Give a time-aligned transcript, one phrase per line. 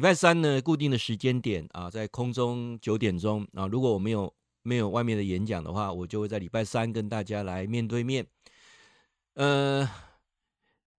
[0.00, 8.26] 礼拜三呢，固定的时间点啊，在空中九点钟啊，如果我没有没有外面的演讲的话，我就会在礼拜三跟大家来面对面。
[9.34, 9.86] 呃，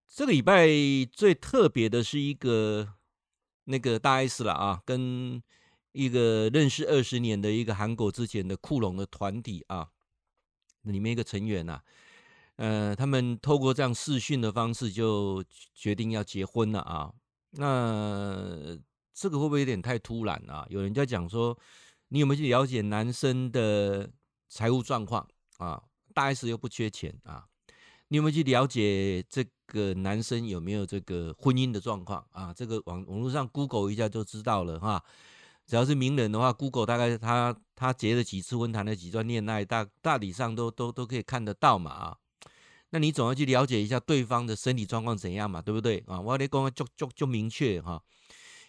[0.06, 0.68] 这个礼拜
[1.10, 2.94] 最特别的是一个
[3.64, 5.42] 那个大 S 了啊，跟
[5.90, 9.88] 一个认识二十年的一个韩国之前的酷龙的团体啊，
[10.82, 11.82] 里面一个成员呐、啊。
[12.54, 15.42] 呃，他们透过这样视讯的方式就
[15.74, 17.12] 决定要结婚了啊。
[17.54, 18.78] 那
[19.14, 20.66] 这个会不会有点太突然啊？
[20.70, 21.56] 有人在讲说，
[22.08, 24.10] 你有没有去了解男生的
[24.48, 25.26] 财务状况
[25.58, 25.82] 啊？
[26.14, 27.46] 大 S 又不缺钱啊，
[28.08, 32.52] 你有没有去了解这个男生有没有这个婚姻的状况啊？
[32.52, 35.02] 这个网网络上 Google 一下就知道了哈。
[35.64, 42.18] 只要是名人的话，Google 大概他他结了几次婚，谈了几段恋爱，大大体上都都都可以看得到嘛啊。
[42.90, 46.20] 那你总要去了解一下对方的身体状况怎样嘛，对不对啊？
[46.20, 48.02] 我得讲就就就明确哈。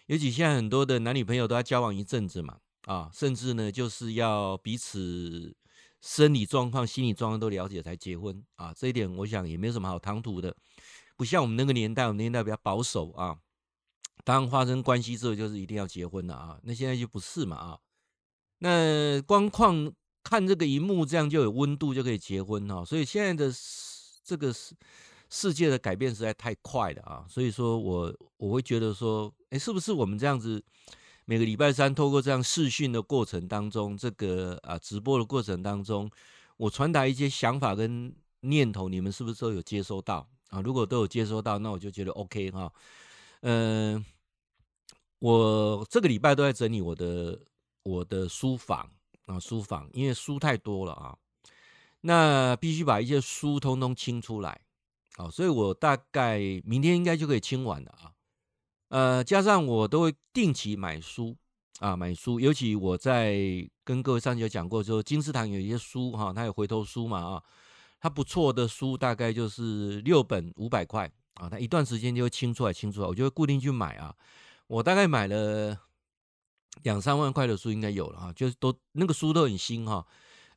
[0.06, 5.54] 尤其现在很多的男女朋友都要交往一阵子嘛，啊，甚至呢就是要彼此
[6.00, 8.72] 生理状况、心理状况都了解才结婚啊。
[8.74, 10.54] 这一点我想也没有什么好唐突的，
[11.16, 13.36] 不像我们那个年代，我们年代比较保守啊。
[14.24, 16.58] 当发生关系之后，就是一定要结婚了啊。
[16.62, 17.78] 那现在就不是嘛啊。
[18.58, 22.84] 那光看看这个荧幕，这样就有温度就可以结婚哈。
[22.84, 23.54] 所以现在的。
[24.26, 24.74] 这个是
[25.36, 30.62] 世界的改变实在太快了啊，所以说我我会觉得说，哎，是不是我们这样子
[31.24, 36.08] 每个礼拜三透过这样视讯的过程当中，这个啊直播的过程当中，
[36.56, 40.60] 我传达一些想法跟念头，你们是不是都有接收到啊？
[40.60, 42.72] 如果都有接收到，那我就觉得 OK 哈。
[43.40, 44.04] 嗯，
[45.18, 47.40] 我这个礼拜都在整理我的
[47.82, 48.88] 我的书房
[49.26, 51.18] 啊，书房，因为书太多了啊。
[52.02, 54.60] 那必须把一些书通通清出来，
[55.16, 58.10] 好，所以我大概明天应该就可以清完了啊。
[58.88, 61.36] 呃，加上我都会定期买书
[61.78, 63.36] 啊，买书，尤其我在
[63.84, 67.42] 跟各位上次有讲过，说金石堂有一些书哈，它有回头书嘛啊，
[68.00, 74.12] 它不错的书大概就是六本五百块啊，它一段时间就会清出来，清出来，我就会固定去买啊。
[74.66, 75.78] 我大概买了
[76.82, 80.04] 两三万块的书应该有了哈，就是都那个书都很新哈，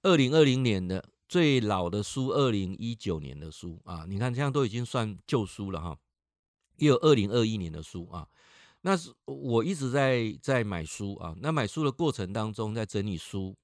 [0.01, 1.03] 二零二零年的。
[1.27, 5.97] 最老的书，二零一九年的书啊，你看这样都已经算旧书了哈。
[6.77, 8.27] 也有二零二一年的书啊，
[8.81, 11.35] 那是我一直在在买书啊。
[11.41, 13.55] 那买书的过程当中，在整理书，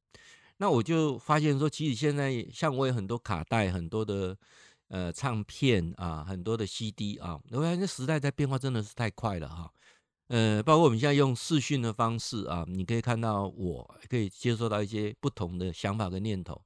[0.57, 4.35] 那我就发现说，其实现在像我有很多卡带，很多的
[4.88, 9.72] 呃唱片啊，很多的 CD 啊，我发现时代在变化真的是太快了哈。
[10.30, 16.59] 呃，包括我们现在用视讯的方式啊，你可以看到我，可以接收到一些不同的想法跟念头。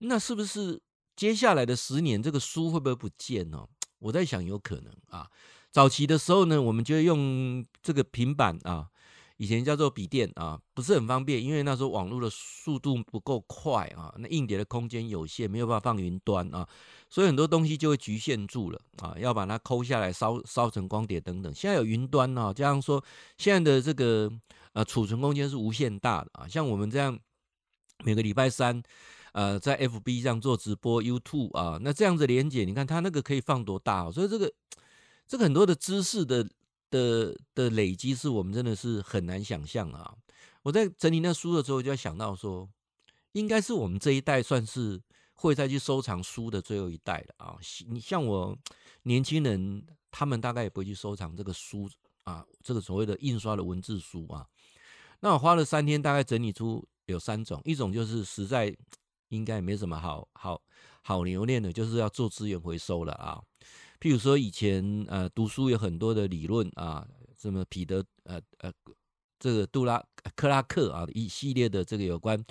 [0.00, 0.80] 那是不是
[1.14, 3.66] 接下来的十年，这个书会不会不见呢？
[3.98, 5.30] 我在想，有可能啊。
[5.70, 8.88] 早期的时候呢，我们就用这个平板啊，
[9.36, 16.66] 以前叫做笔电啊，不是很方便，因为那时候网络的速度不够快啊，那硬碟的空间有限，没有办法放云端啊，
[17.10, 21.54] 所以很多东西就会局限住了啊，要把它抠下来烧烧成光碟等等。
[21.54, 23.04] 现在有云端啊，加上说
[23.36, 24.32] 现在的这个
[24.72, 27.16] 呃储存空间是无限大的啊，像我们这样
[28.02, 28.82] 每个礼拜三。
[29.32, 34.10] 呃，在 FB 上做直播，YouTube 啊，那这样子连接，你看它那个可以放多大？
[34.10, 34.52] 所以这个
[35.28, 36.44] 这个很多的知识的
[36.90, 40.12] 的的累积，是我们真的是很难想象啊。
[40.62, 42.68] 我在整理那书的时候，就在想到说，
[43.32, 45.00] 应该是我们这一代算是
[45.34, 47.56] 会再去收藏书的最后一代了啊。
[47.86, 48.58] 你像我
[49.04, 51.88] 年轻人，他们大概也不会去收藏这个书
[52.24, 54.44] 啊，这个所谓的印刷的文字书啊。
[55.20, 58.76] 那我花了三天，大概整理出有三种，一种就是实在。
[59.30, 60.62] 应该也没什么好好
[61.02, 63.42] 好留恋的，就是要做资源回收了啊。
[63.98, 68.72] 譬如说以前呃读书有很多的理论啊，什么彼得呃呃
[69.38, 70.02] 这个杜拉
[70.36, 72.42] 克拉克啊一系列的这个有关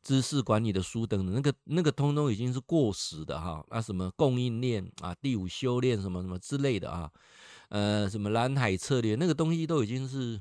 [0.00, 3.64] 知识管理的书等等，那个那个通通已经是过时的哈。
[3.70, 7.10] 那、什么供应链啊，第五修炼什么什么之类的啊，
[7.68, 10.40] 呃什么蓝海策略那个东西都已经是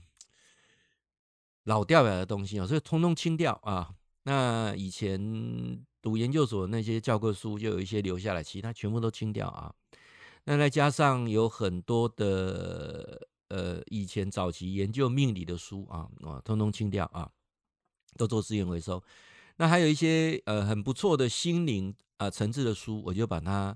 [1.64, 3.94] 老掉牙的东西啊，所以通通清掉啊。
[4.24, 5.20] 那以前
[6.02, 9.74] 读研究所那些教科书就有一些留下来，其他全部都清掉啊。
[10.44, 17.30] 那再加上有很多的呃以前早期研究命理的书啊啊，通通清掉啊，
[18.18, 19.04] 都做资源回收。
[19.58, 23.76] 那还有一些呃很不错的心灵啊层次的书，我就把它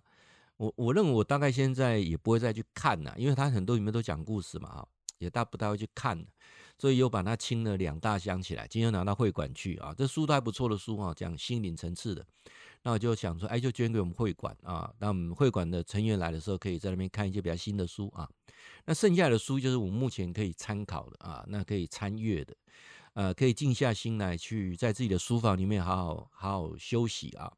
[0.58, 4.88] 我我认为我大概现在也不会再去看了，因为它很多里面都讲故事嘛啊，
[5.20, 6.26] 也大不大会去看。
[6.78, 9.94] 所以又把它清了两大箱起来，今天拿到会馆去啊。
[9.98, 12.26] 这书都还不错的书啊，讲心灵层次的。
[12.84, 18.30] 那我就想说，哎，就捐给我们会馆啊，那我们会馆的成员来的时候，可以在那边看一些比较新的书啊。
[18.86, 22.56] 那剩下的书就是我目前可以参考的啊，那可以参阅的，
[23.14, 27.52] 呃，可以静下心来去在自己的书房里面好好好好休息啊。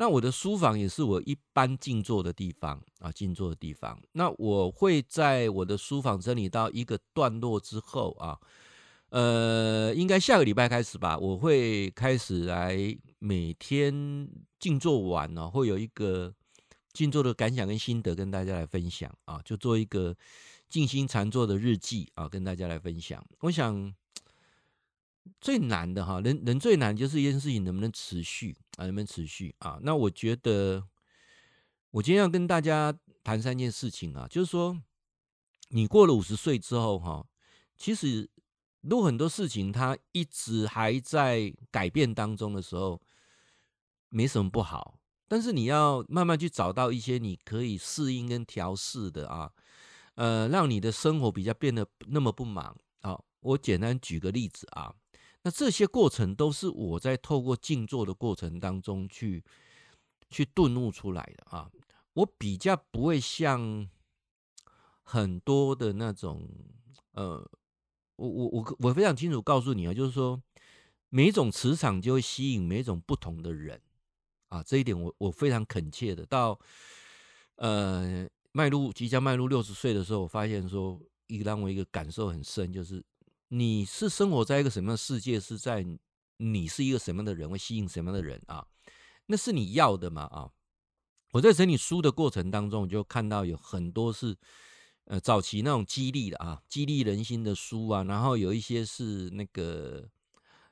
[0.00, 4.00] 那我的书房也是我一般静坐的地方啊，静坐的地方。
[4.12, 8.38] 那我会在我的书房整理到一个段落之后啊。
[9.10, 12.76] 呃，应该下个礼拜开始吧，我会开始来
[13.18, 14.28] 每天
[14.60, 16.34] 静坐完呢，会有一个
[16.92, 20.14] 静坐的感想跟心得跟大家来分享啊，就做一个
[20.68, 23.24] 静心禅坐的日记啊，跟大家来分享。
[23.40, 23.94] 我想
[25.40, 29.78] 最难的哈，人人最难就是一件事情能不能持续啊，能不能持续啊？
[29.82, 30.82] 那我觉得
[31.90, 34.80] 我今天要跟大家谈三件事情啊，就是说
[35.68, 37.26] 你过了五十岁之后哈，
[37.76, 38.30] 其实。
[38.82, 42.98] 如果很多事情它一直还在改变当中的时候，
[44.08, 45.00] 没什么不好。
[45.26, 49.50] 但是你要慢慢去找到一些你可以适应跟调试的啊，
[50.14, 53.20] 呃，让你的生活比较变得那么不忙啊。
[53.40, 54.94] 我简单举个例子啊，
[55.42, 59.44] 那这些过程都是我在透过静坐的过程当中去
[60.30, 61.70] 去顿悟出来的啊。
[62.14, 63.88] 我比较不会像
[65.02, 66.48] 很多的那种
[67.12, 67.48] 呃。
[68.20, 70.42] 我我我我非常清楚告诉你啊，就是说，
[71.08, 73.80] 每一种磁场就会吸引每一种不同的人
[74.48, 76.26] 啊，这一点我我非常恳切的。
[76.26, 76.58] 到
[77.54, 83.00] 呃迈入即将迈入六十岁的时候，我发现说，一个让我一个感受很深，就是
[83.48, 85.84] 你是生活在一个什么样的世界，是在
[86.38, 88.66] 你是一个什么样的人，会吸引什么样的人啊？
[89.26, 90.50] 那是你要的嘛啊？
[91.32, 94.36] 我在整理书的过程当中，我就看到有很多是。
[95.10, 100.06] 呃，早期那种激励的啊，激励人心的书啊，然后有一些是那个，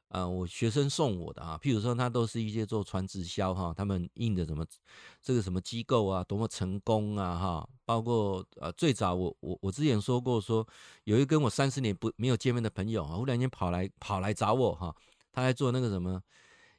[0.08, 4.62] 呃，我学生送我的啊，譬如说，他都是一些做传直销哈，他们印的什么
[5.22, 10.66] 这个什么机构啊，多么成功啊哈，包括呃，最早我我我之前说过说，
[11.04, 14.94] 有一跟我三十年不没有见面的朋友啊，忽然间跑来跑来找我哈，
[15.32, 16.20] 他在做那个什么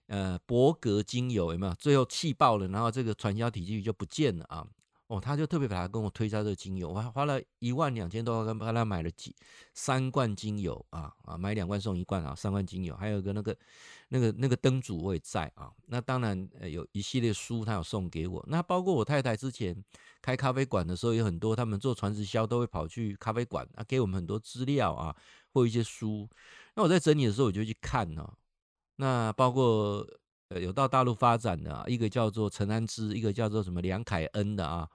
[0.08, 1.74] 呃伯格精油有没有？
[1.76, 4.68] 最后气爆了，然后这个传销体系就不见了啊。
[5.08, 9.34] 哦，他就特别把他跟我推销这个精油，我花了一万两千多块，帮他买了几
[9.74, 13.58] 三罐精油啊啊，买两罐送一罐啊，三罐精油，还有一个那个
[14.10, 15.72] 那个那个灯组我也在啊。
[15.86, 19.74] 那当然有一系列书他有送给我，那包括我太太之前
[20.22, 25.16] 开咖啡馆的时候，有很多他们做传直销都会跑去咖啡馆啊，给我们很多资料啊
[25.54, 26.30] 或一些书。
[26.76, 28.34] 那我在整理的时候我就去看哦、
[28.98, 30.06] 那包括
[30.50, 34.88] 有到大陆发展的、一个叫做陈安之，一个叫做什么梁凯恩的啊。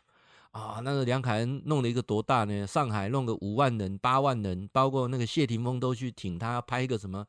[0.52, 2.66] 啊，那个梁凯恩弄了一个多大呢？
[2.66, 7.26] 上海弄个五万人、八万人，包括那个谢霆锋都去挺他拍一个什么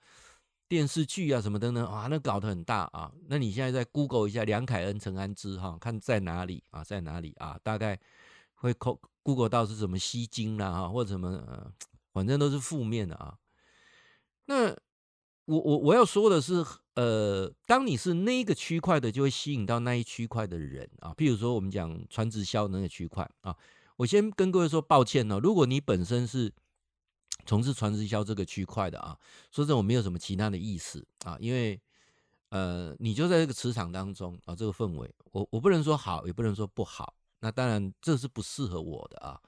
[0.74, 3.12] 电视剧啊，什么等等啊，那搞得很大啊。
[3.28, 7.60] 那你现在再 Google 一下梁凯恩、陈安之哈，看在哪里啊，在哪里啊？
[7.62, 8.00] 大概
[8.56, 8.74] 会
[9.22, 11.72] Google 到是什么吸金啦哈，或者什么呃，
[12.12, 13.38] 反正都是负面的啊。
[14.46, 14.76] 那。
[15.46, 16.64] 我我我要说的是，
[16.96, 21.14] 呃，当你是那个区块的，就会吸引到那一区块的人啊。
[21.18, 23.54] 譬如说，我们讲传直销那个区块啊，
[23.98, 25.42] 我先跟各位说抱歉哦。
[25.44, 26.50] 如果你本身是
[27.46, 29.18] 从事传直销这个区块的啊，
[29.52, 31.80] 说真的，我没有什么其他的意思啊，因为
[32.50, 37.14] 呃，你就在这个磁场当中啊，这个氛围，我我不能说好，也不能说不好。
[37.40, 39.40] 那当然，这是不适合我的啊。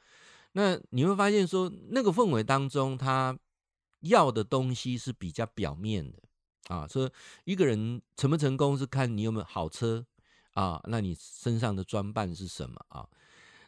[0.53, 3.37] 那你会发现说，那个氛围当中，他。
[4.01, 6.19] 要的东西是比较表面的
[6.67, 7.09] 啊，说
[7.43, 10.05] 一个人成不成功是看你有没有好车
[10.51, 13.09] 啊，那你身上的装扮是什么啊？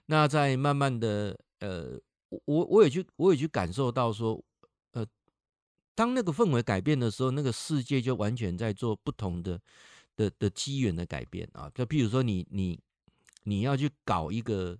[0.05, 4.43] 那在慢慢的呃，我我也去我也去感受到说，
[4.91, 5.05] 呃，
[5.95, 9.59] 当那个氛围改变的时候，那个世界就完全在做不同的
[10.15, 11.69] 的的机缘的改变啊。
[11.73, 12.79] 就譬如说你你
[13.43, 14.77] 你要去搞一个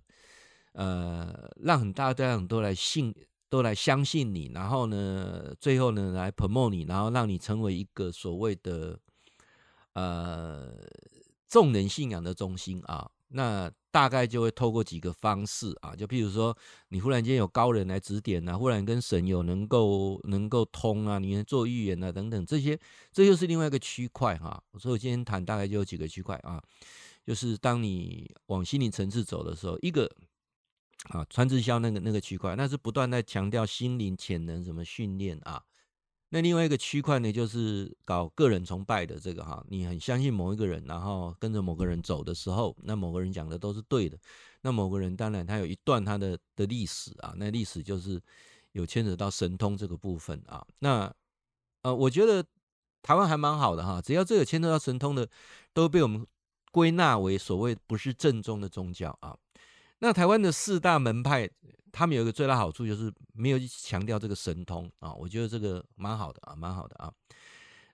[0.72, 3.14] 呃，让很大家都来信。
[3.50, 9.00] 都来相信你，然后呢，最后呢来 promote 你，然后让你成为一个所谓的
[9.94, 10.70] 呃
[11.48, 13.10] 众人信仰的中心啊。
[13.28, 16.56] 那大概就会透过几个方式啊，就譬如说，
[16.88, 22.78] 你忽然间有高人来指点啊，忽然跟神有能够能够通啊，你能做预言啊等等，这些
[23.12, 24.62] 这就是另外一个区块哈。
[24.78, 26.62] 所以我今天谈大概就有几个区块啊，
[27.24, 30.10] 就是当你往心灵层次走的时候，一个。
[31.10, 35.62] 啊，传直销那个那个区块，那是不断在强调心灵潜能什么训练啊。
[36.30, 44.18] 那另外一个区块呢，就是搞个人崇拜的这个哈，你很相信某一个人，然后跟着某个人走的时候，那某个人讲的都是对的。
[44.60, 48.20] 那某个人当然他有一段他的的历史啊，那历史就是
[48.72, 50.66] 有牵扯到神通这个部分啊。
[50.80, 51.10] 那
[51.82, 52.44] 呃，我觉得
[53.00, 55.28] 台湾还蛮好的哈，只要这个牵扯到神通的，
[55.72, 56.26] 都被我们
[56.72, 59.34] 归纳为所谓不是正宗的宗教啊。
[60.00, 61.48] 那台湾的四大门派，
[61.92, 67.12] 他们有一个最大好处就是没有强调这个神通啊，我觉得这个蛮好的啊，蛮好的啊。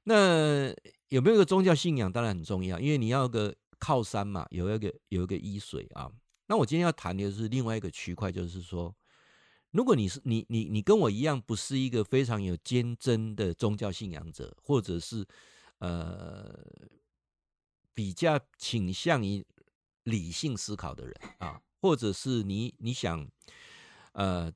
[0.04, 0.68] 那
[1.08, 6.10] 有没有一个宗教信仰当然很重要，因为你要个靠山嘛，有一个有一个依随啊。
[6.46, 8.94] 那我今天要谈的是另外一个区块，就是说，
[9.70, 15.26] 如果你是你你你跟我一样，不是一个非常有坚贞的宗教信仰者，或者是
[15.78, 16.54] 呃
[17.94, 19.44] 比较倾向于
[20.02, 21.60] 理性思考的人啊。
[21.80, 23.28] 或者是你你想，
[24.14, 24.52] 呃，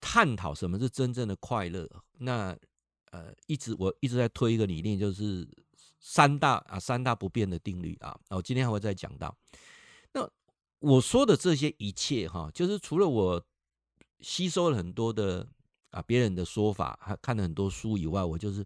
[0.00, 1.88] 探讨什么是真正的快乐？
[2.18, 2.56] 那
[3.12, 5.48] 呃，一直我一直在推一个理念，就是
[6.00, 8.18] 三大啊三大不变的定律啊。
[8.30, 9.34] 我今天还会再讲到。
[10.12, 10.28] 那
[10.80, 13.42] 我说的这些一切哈，就是除了我
[14.20, 15.46] 吸收了很多的
[15.90, 18.64] 啊别人的说法，还看了很多书以外，我就是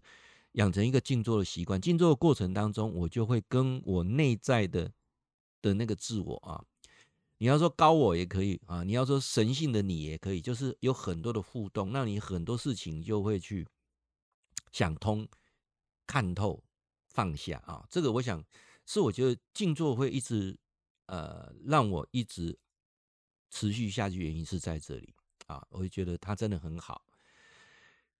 [0.53, 1.79] 养成一个静坐的习惯。
[1.79, 4.91] 静坐的过程当中，我就会跟我内在的
[5.61, 6.63] 的那个自我啊。
[7.41, 13.67] 你要说高我也可以啊，你要说神性的你也可以，就是有很多的互动，那你很多事情就会去
[14.71, 15.27] 想通、
[16.05, 16.63] 看透、
[17.07, 17.83] 放下啊。
[17.89, 18.45] 这个我想
[18.85, 20.55] 是我觉得静坐会一直
[21.07, 22.55] 呃让我一直
[23.49, 25.11] 持续下去，原因是在这里
[25.47, 27.03] 啊，我就觉得它真的很好。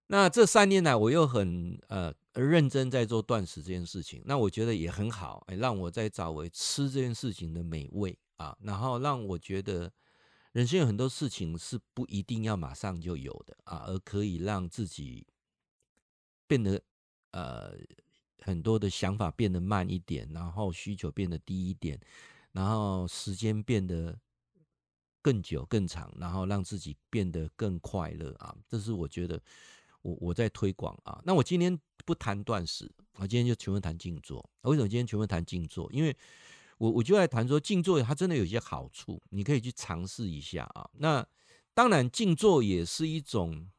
[0.07, 8.17] 那这三年来，我又很呃认真在做断食这件事情，那我觉得也很好，哎，让我在找回吃这件事情的美味。
[8.41, 9.91] 啊，然后让我觉得
[10.51, 15.27] 人生有很多事情是不一定要马上就有的啊，而可以让自己
[16.47, 16.81] 变得
[17.31, 17.73] 呃
[18.39, 21.99] 很多的想法变得慢一点，然后需求变得低一点，
[22.51, 24.19] 然后时间变得
[25.21, 28.55] 更久更长，然后让自己变得更快乐啊。
[28.67, 29.39] 这是我觉得
[30.01, 31.21] 我我在推广啊。
[31.23, 34.49] 那我今天不谈断食，我今天就全部谈静坐。
[34.63, 35.89] 为什么今天全部谈静坐？
[35.93, 36.17] 因为
[36.81, 40.89] 我我就来谈说静坐，它真的有些好处，你可以去尝试一下啊。
[40.93, 41.23] 那
[41.75, 43.69] 当然，静坐也是一种，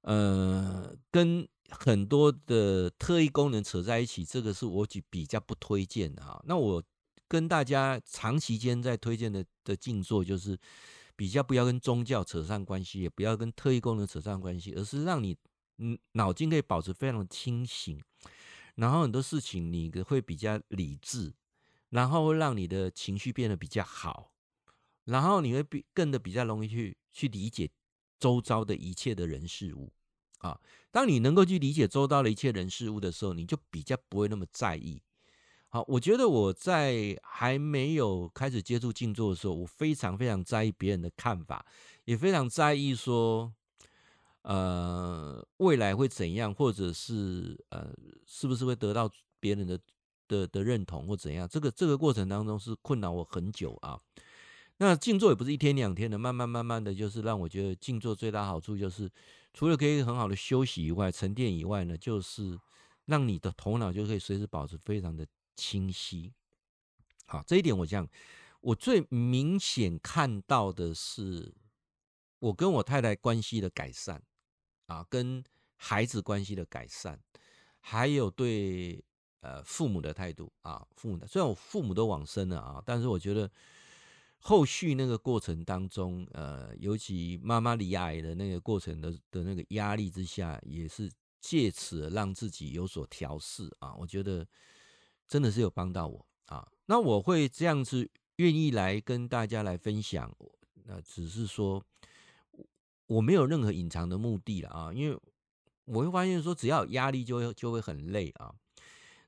[0.00, 6.42] 呃，跟很多的特异功能扯在一起，这个是我比比较不推荐的啊。
[6.44, 6.82] 那我
[7.28, 10.58] 跟大家长时间在推荐的的静坐，就是
[11.14, 15.36] 比较不要跟宗教扯上关系，也不要跟特异功能扯上关系，而是让你
[15.78, 18.02] 嗯脑筋可以保持非常清醒，
[18.74, 21.32] 然后很多事情你会比较理智。
[21.90, 24.32] 然后会让你的情绪变得比较好，
[25.04, 27.70] 然后你会比更的比较容易去去理解
[28.18, 29.92] 周遭的一切的人事物
[30.38, 30.60] 啊。
[30.90, 35.00] 当你能够去理解周遭的一切人事物的时候，你就比较不会那么在意。
[35.68, 41.64] 好，我觉得我在还没有开始接触静坐的时候，我非常非常在意别人的看法，
[42.04, 43.52] 也非常在意说，
[44.42, 47.94] 呃，未来会怎样，或者是呃，
[48.26, 49.78] 是不是会得到别人的。
[50.28, 54.00] 的的认同或怎样，这个这个过程当中是困扰我很久啊。
[54.78, 59.10] 那静坐也不是一天两天的，慢慢慢慢的就是让我觉得静坐最大好处就是，
[59.54, 62.58] 除了可以很好的休息以外、沉淀以外呢，就是
[63.06, 66.30] 让你的头脑就可以随时保持非常的清晰。
[67.24, 68.06] 好，这一点我讲，
[68.60, 71.54] 我最明显看到的是，
[72.38, 74.22] 我跟我太太关系的改善
[74.88, 75.42] 啊，跟
[75.76, 77.18] 孩子关系的改善，
[77.80, 79.02] 还有对。
[79.40, 83.48] 呃，父母的态度啊，父母的虽然我父母都往生了啊，但是我觉得
[84.40, 93.94] 后续那个过程当中，呃，尤其妈妈离癌的那个过程的的那个压力之下，也是借此让自己有所调试啊。
[93.94, 94.46] 我觉得
[95.28, 96.66] 真的是有帮到我啊。
[96.86, 100.34] 那我会这样子愿意来跟大家来分享，
[100.84, 101.82] 那只是说
[103.06, 105.16] 我没有任何隐藏的目的了啊，因为
[105.84, 108.54] 我会发现说，只要有压力就会就会很累啊。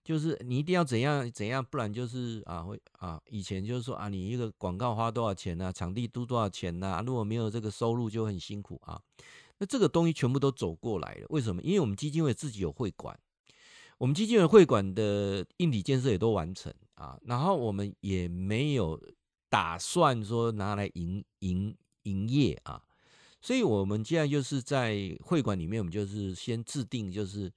[0.08, 8.98] 就是你一定要怎样怎样，不然就是啊会啊，以前就是说啊，你一个广告花多少钱啊，场地租多少钱啊，如果没有这个收入就很辛苦啊。
[9.58, 11.60] 那这个东西全部都走过来了，为什么？
[11.60, 13.20] 因为我们基金会自己有会馆，
[13.98, 18.98] 我们基金会会馆的硬体建设也都完成啊，然后我们也没有
[19.50, 22.82] 打算说拿来营营营业啊，
[23.42, 27.52] 所以我们现在就是在会馆里面，我们就是先制定就是。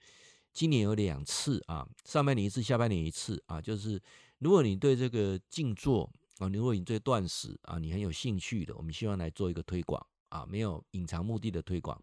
[0.54, 3.62] 今年有两次啊，上半年一次，下半年一次啊。
[3.62, 4.02] 就是
[4.40, 12.02] 如果你对这个静坐啊，如果你对断食啊，你很有兴趣的，我们希望来做一个推广啊，没有隐藏目的的推广。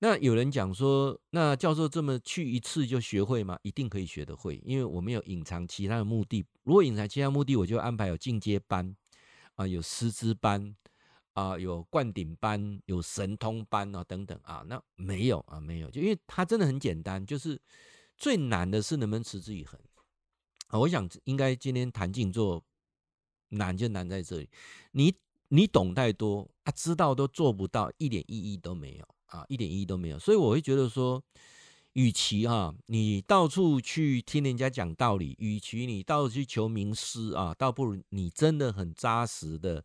[0.00, 3.58] 那有人讲说，那教授这么去一次就学会吗？
[3.62, 6.44] 一定可以学得会，因为我们有隐藏其他的目的。
[6.64, 8.94] 如果隐藏其他目的，我就安排有进阶班
[9.54, 10.76] 啊，有师资班。
[11.34, 17.60] 啊，有灌顶班，有神通班啊，等等啊，那没有啊，没有，就因为它真的很简单，就是
[18.16, 19.78] 最难的是能不能持之以恒
[20.68, 22.62] 啊，我想应该今天谈静坐
[23.50, 24.48] 难就难在这里，
[24.92, 25.14] 你
[25.48, 30.18] 你懂太多啊，知道都做不到，一点意义都没有啊，一点意义都没有。
[30.18, 31.22] 所以我会觉得说，
[31.92, 39.84] 与其啊，你到处去听人家讲道理，与其你到处去求名师啊，倒不如你真的很扎实的、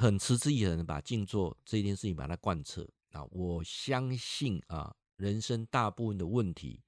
[0.00, 3.22] 很持之以恒的把静坐这件事情把它贯彻啊。
[3.30, 6.80] 我相信啊，人生大部分的问题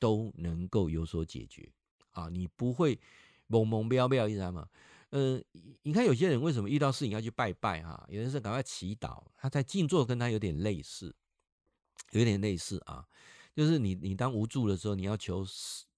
[0.00, 1.70] 都能够有所解决。
[2.10, 2.96] 啊，你不会
[3.48, 4.68] 懵懵飙飙，你知道吗？
[5.10, 5.40] 呃，
[5.84, 8.04] 你看有些人为什么遇到事情要去拜拜哈？
[8.08, 11.14] 有人是赶快祈祷，他在静坐跟他有点类似，
[12.10, 13.06] 有点类似啊，
[13.54, 15.46] 就是你你当无助的时候，你要求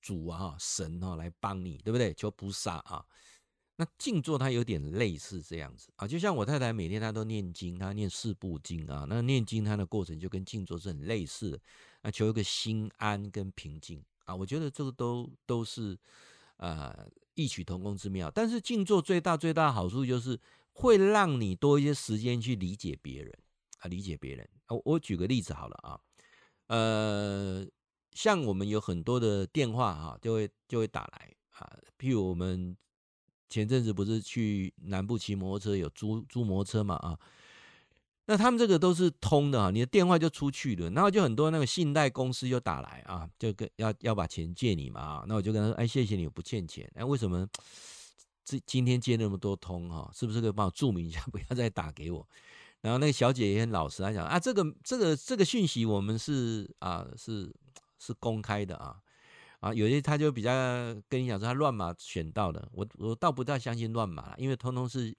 [0.02, 2.12] 主啊神啊来帮你，对不对？
[2.12, 3.02] 求菩萨啊。
[3.80, 11.60] 那静坐它有点类似这样子啊，就像我太太每天她都念经，她念四部经啊，那念经她的过程就跟静坐是很类似的，
[12.02, 14.04] 啊，求一个心安跟平静。
[14.26, 15.98] 啊，我觉得这个都都是，
[16.58, 18.30] 呃，异曲同工之妙。
[18.30, 20.38] 但是静坐最大最大的好处就是
[20.72, 23.34] 会让你多一些时间去理解别人
[23.78, 24.46] 啊，理解别人。
[24.68, 25.98] 我我举个例子好了啊，
[26.68, 27.66] 呃，
[28.12, 32.76] 像我们有很多的电话哈，就会就会打来啊，譬如我们
[33.50, 37.18] 前阵子不是去南部骑摩托车，有租租摩托车嘛啊。
[38.26, 46.88] 那他们这个都是通的啊，你的电话就出去了，然后就很多那个信贷公司就打来啊，就跟要要把钱借你嘛啊，那我就跟他说，哎，谢谢你，我不欠钱。
[46.94, 47.44] 哎，为什么
[48.44, 50.08] 这今天接那么多通哈？
[50.14, 52.24] 是不是可以帮我注明一下， 不要再打给我？
[52.82, 57.52] 然后那个小姐也很老实，她讲啊，这个这个这个讯息我们是啊是
[57.98, 58.96] 是公开的啊
[59.60, 60.52] 啊，有些他就比较
[61.08, 65.16] 跟你讲说他乱码选到的，我我倒不太相信乱码，因为通通是。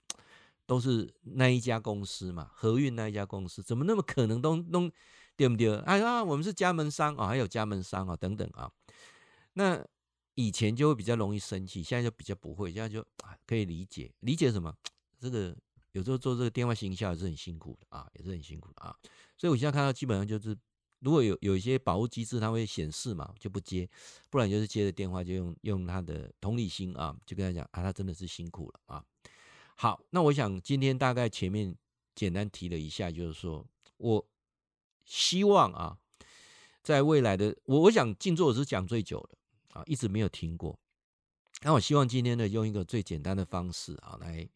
[0.67, 4.89] 都是那一家公司嘛，和运那一家公司，怎么那么可能都弄
[5.35, 5.75] 对不对？
[5.79, 8.71] 哎呀，我们是加盟商啊、哦，还有加盟商啊、哦，等等啊。
[9.53, 9.85] 那
[10.35, 13.05] 以前就会比较容易生气，现在就比较不会，现在就
[13.45, 14.73] 可以理解，理解什么？
[15.19, 15.53] 这个
[15.91, 18.95] 有时候做这个电话行销也是很辛苦的啊，也是很辛苦的啊。
[19.37, 20.57] 所以我现在看到基本上就是，
[21.01, 23.89] 如果有有一些保护机制，它会显示嘛，就不接，
[24.29, 29.03] 不然就是接的电话就用用他的同理心啊，就跟他讲啊，他真的是辛苦了啊。
[29.75, 31.75] 好，那我想今天大概前面
[32.13, 33.65] 简单提了一下，就是说
[33.97, 34.25] 我
[35.03, 35.97] 希望啊，
[36.83, 39.37] 在未来的我，我想静坐是讲最久的
[39.79, 40.79] 啊，一直没有听过。
[41.63, 44.47] 那我希望今天呢，用一个最简单的方式啊，来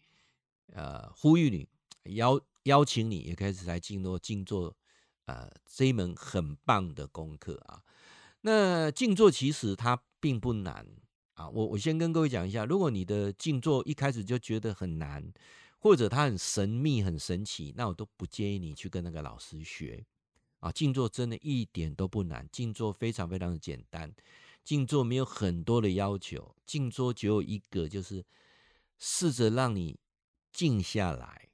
[0.74, 1.68] 呃呼吁你，
[2.16, 4.76] 邀邀请你也开始来进入静坐，
[5.26, 7.82] 呃这一门很棒的功课啊。
[8.42, 10.88] 那静坐其实它并不难。
[11.34, 15.34] 啊，我我先跟各位讲一下，如果你的静坐一开始就觉得很难，
[15.80, 20.06] 或者它很神秘、很神奇，那我都不建议你去跟那个老师学。
[20.62, 24.16] 啊，静坐真的一点都不难，静坐非常非常的简单，
[24.64, 28.24] 静坐没有很多的要求，静坐只有一个，就是
[28.98, 30.00] 试着让你
[30.54, 31.50] 静下来，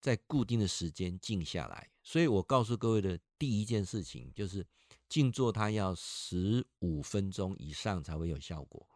[0.00, 1.88] 在固定的时间静下来。
[2.04, 4.64] 所以我告诉各位的第一件事情就是，
[5.08, 8.86] 静坐它要十五分钟以上才会有效果。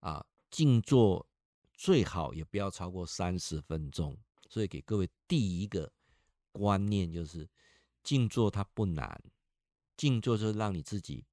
[0.00, 1.26] 啊，静坐
[1.72, 4.16] 最好也不要超过三十分钟。
[4.48, 5.90] 所以给各位第一个
[6.52, 7.48] 观念就是，
[8.04, 9.20] 静坐它不难，
[9.96, 11.24] 静坐就是让你自己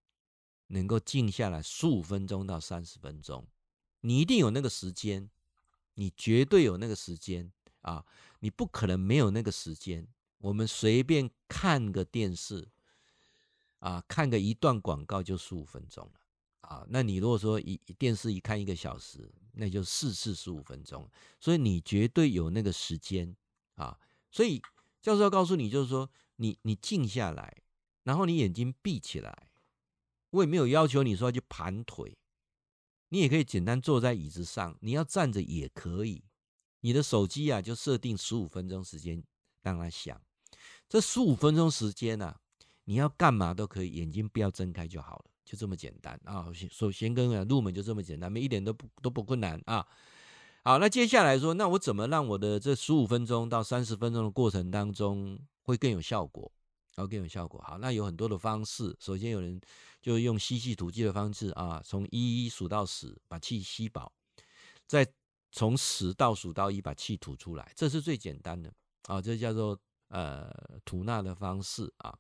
[0.67, 3.45] 能够静下来十五分钟到三十分钟。
[4.01, 5.29] 你一定有那个时间，
[5.93, 8.05] 你绝对有那个时间啊！
[8.39, 10.07] 你不可能没有那个时间。
[10.43, 12.67] 我们随便看个电视
[13.79, 16.19] 啊，看个一段广告就十五分钟了。
[16.60, 23.34] 啊，那你如果说一电视一看一个小时，那就四次十五分钟，所以你绝对有那个时间
[23.75, 23.97] 啊。
[24.32, 24.62] 所以
[25.01, 27.63] 教授要告诉你，就是说你你静下来，
[28.03, 29.49] 然后你眼睛闭起来，
[30.32, 32.17] 我也没有要求你说要去盘腿，
[33.10, 36.25] 你也可以简单坐在椅子上，你要站着也可以。
[36.82, 39.23] 你的手机啊，就设定十五分钟时间
[39.62, 40.21] 让它响，
[40.93, 42.36] 这十五分钟时间呢，
[42.84, 45.25] 你要干嘛都可以，眼睛不要睁开就好了。
[45.43, 46.45] 就这么简单啊！
[46.69, 49.84] 首先跟入门就这么简单，没一点都不都不困难啊。
[50.63, 56.51] 好，那接下来说，那我怎么让我的这十五分钟到三十分钟的过程当中会更有效果？
[56.93, 57.60] 然后更有效果。
[57.65, 58.95] 好，那有很多的方式。
[58.99, 59.60] 首先有人
[59.99, 64.13] 就用吸气吐气的方式啊，从一数到十，把气吸饱，
[64.86, 65.03] 再
[65.51, 68.71] 从十倒数到一，把气吐出来，这是最简单的
[69.08, 69.19] 啊。
[69.19, 69.75] 这叫做
[70.13, 70.47] 呃
[70.86, 72.13] 吐纳的方式啊。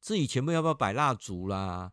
[0.00, 1.92] 至于前面要不要摆蜡烛啦，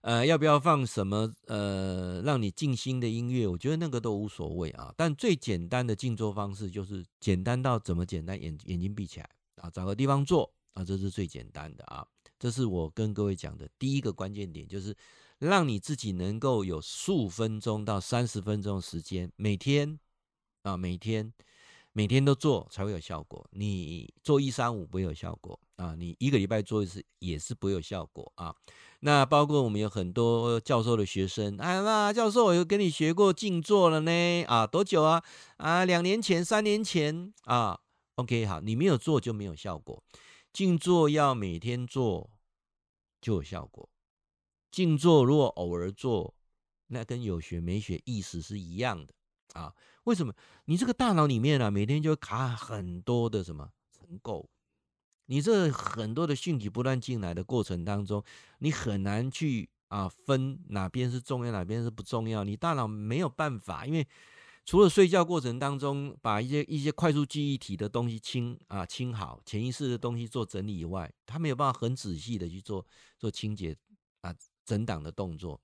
[0.00, 3.46] 呃，要不要放什么呃让你静心的音乐？
[3.46, 4.92] 我觉得那个都无所谓啊。
[4.96, 8.40] 但最简单的静坐方式就是简单到怎么简单？
[8.40, 12.06] 眼眼睛闭起来啊，找个地方坐啊，这是最简单的啊。
[12.38, 14.96] 这是我跟各位讲的第一个关键点，就是
[15.38, 19.98] 让你自己能够有十五分钟到三十分钟的时间，每天
[20.62, 21.32] 啊，每天
[21.96, 23.46] 每天都做才会有效果。
[23.52, 28.54] 你做一三五不会有效果啊，你一个礼拜做一次也是不会有效果啊。
[28.98, 35.22] 那包括我们有很多教授的学生，哎，那教授我有跟你学过静坐了呢，啊，多久啊？
[35.58, 37.78] 啊，两年前、三年前啊。
[38.16, 40.02] OK，好，你没有做就没有效果。
[40.52, 42.30] 静坐要每天做
[43.20, 43.88] 就有效果。
[44.72, 46.34] 静坐如果偶尔做，
[46.88, 49.14] 那跟有学没学意思是一样的
[49.52, 49.72] 啊？
[50.04, 50.32] 为什么？
[50.64, 54.46] 你这个大脑里面啊，每天就会卡很多的什么尘垢？
[55.26, 58.22] 你这很多的讯息不断进来的过程当中，
[58.58, 62.44] 你很难去啊分哪边是重要，哪边是不重要。
[62.44, 64.06] 你大脑没有办法，因为
[64.64, 72.86] 除了睡觉过程当中把一些一些快速记忆体的东西清啊清好，潜意识的东西做整理以外，他没有办法很仔细的去做
[73.18, 73.76] 做清洁
[74.20, 74.34] 啊。
[74.66, 75.60] 整档的动作，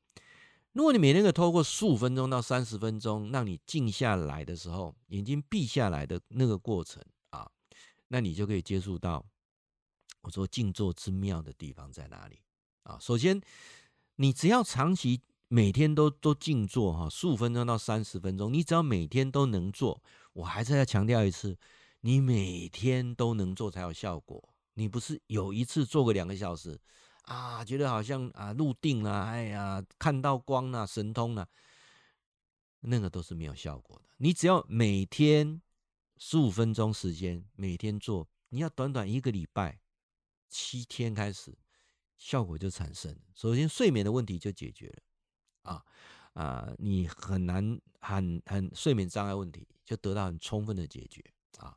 [0.73, 7.51] 如果你每天可以透过十五分钟到三十分钟，让你静下来的时候，眼睛闭下来的那个过程啊，
[8.07, 9.25] 那你就可以接触到
[10.21, 12.39] 我说静坐之妙的地方在哪里
[12.85, 12.97] 啊？
[13.01, 13.41] 首先，
[14.15, 20.01] 你只要长期每天都都静坐哈，十五分钟到三十分钟，你只要每天都能做，
[20.35, 21.59] 我还是要强调一次，
[22.03, 26.81] 你每天都能做才有效果，你不是有一次做个两个小时。
[27.23, 31.49] 啊，觉得好像啊入定了，哎呀，看到光了，神通了，
[32.81, 34.05] 那个都是没有效果的。
[34.17, 35.63] 你只要每天
[36.17, 39.81] 十五分钟时间，每天做，你要短短一个礼拜，
[40.49, 41.57] 七天开始，
[42.19, 43.17] 效果就产生。
[43.35, 45.85] 首先，睡眠的问题就解决了，啊
[46.33, 51.25] 啊，你很难很很睡眠障碍问题就得到很充分的解决
[51.59, 51.77] 啊。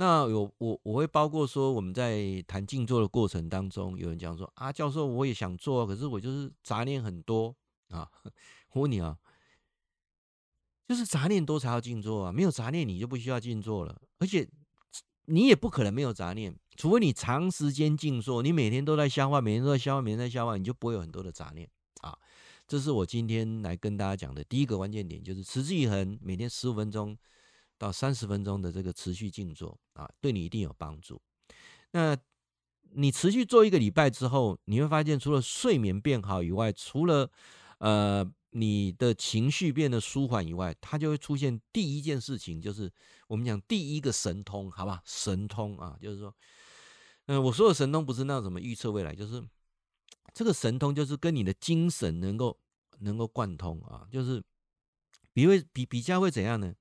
[0.00, 7.54] 那有我我会包括说，我们在谈静坐的过程当中，有人讲说啊，教授我也想做，可是我就是杂念很多
[7.90, 8.08] 啊。
[8.72, 9.18] 我问你啊，
[10.88, 14.48] 就是杂念多才要静坐啊，没有杂念你就不需要静坐了，而且
[15.26, 21.68] 你也不可能没有杂念，除非你长时间静坐，你每天都在消化，每天都在消化，每天在消化，你就不会有很多的杂念
[22.00, 22.18] 啊。
[22.66, 27.18] 这是我今天来跟大家讲的第一个关键点，就是持之以恒，每天十五分钟。
[27.80, 31.18] 到三十分钟的这个持续静坐啊，对你一定有帮助。
[31.92, 32.14] 那
[32.92, 37.30] 你持续做一个礼拜之后，你会发现，除了睡眠变好以外，除了
[37.78, 42.92] 呃你的情绪变得舒缓以外，它就会出现第一件事情，就是
[43.28, 45.00] 我们讲第一个神通，好吧？
[45.06, 46.34] 神通啊，就是说，
[47.26, 49.42] 嗯、我说的神通不是那种什么预测未来，就是
[50.34, 52.58] 这个神通就是跟你的精神能够
[52.98, 54.42] 能够贯通啊，就是
[55.32, 56.74] 比会比比较会怎样呢？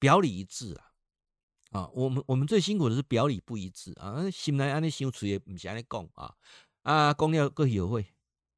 [0.00, 6.34] 表里一致啊，啊，我们我们最辛苦的是表里不一致啊，心内安尼想出也不是安尼讲啊，
[6.82, 8.06] 啊，讲了个有会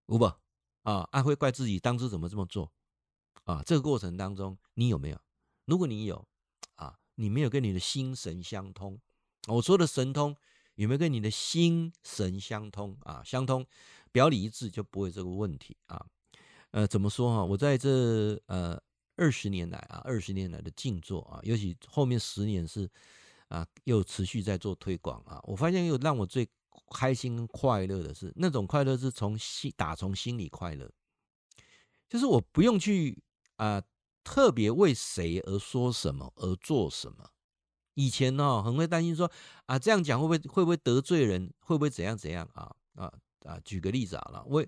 [0.07, 1.07] 有不啊？
[1.11, 2.73] 啊，会怪自己当初怎么这么做
[3.43, 3.61] 啊？
[3.67, 5.21] 这个过程当中你有没有？
[5.65, 6.25] 如果你有
[6.77, 8.99] 啊，你没有跟你的心神相通，
[9.49, 10.37] 我说的神通
[10.77, 13.21] 有没有跟你的心神相通啊？
[13.25, 13.67] 相通，
[14.13, 16.07] 表里一致就不会这个问题啊。
[16.71, 17.45] 呃，怎么说哈？
[17.45, 18.81] 我在这呃。
[19.17, 22.89] 二十年来啊，二十年来的静坐啊，尤其后面十年是
[23.49, 25.39] 啊，又持续在做推广啊。
[25.45, 26.49] 我发现又让我最
[26.91, 30.91] 开心快乐的是，那种快乐是从心打从心里快乐，
[32.09, 33.23] 就是我不用去
[33.57, 33.83] 啊
[34.25, 37.29] 特别为谁而说什么而做什么。
[37.95, 39.31] 以前呢、哦，很会担心说
[39.67, 43.13] 啊，这样讲会不会会不会得罪人，会不会怎样怎样啊啊
[43.45, 43.61] 啊！
[43.63, 44.65] 举个例子好了，我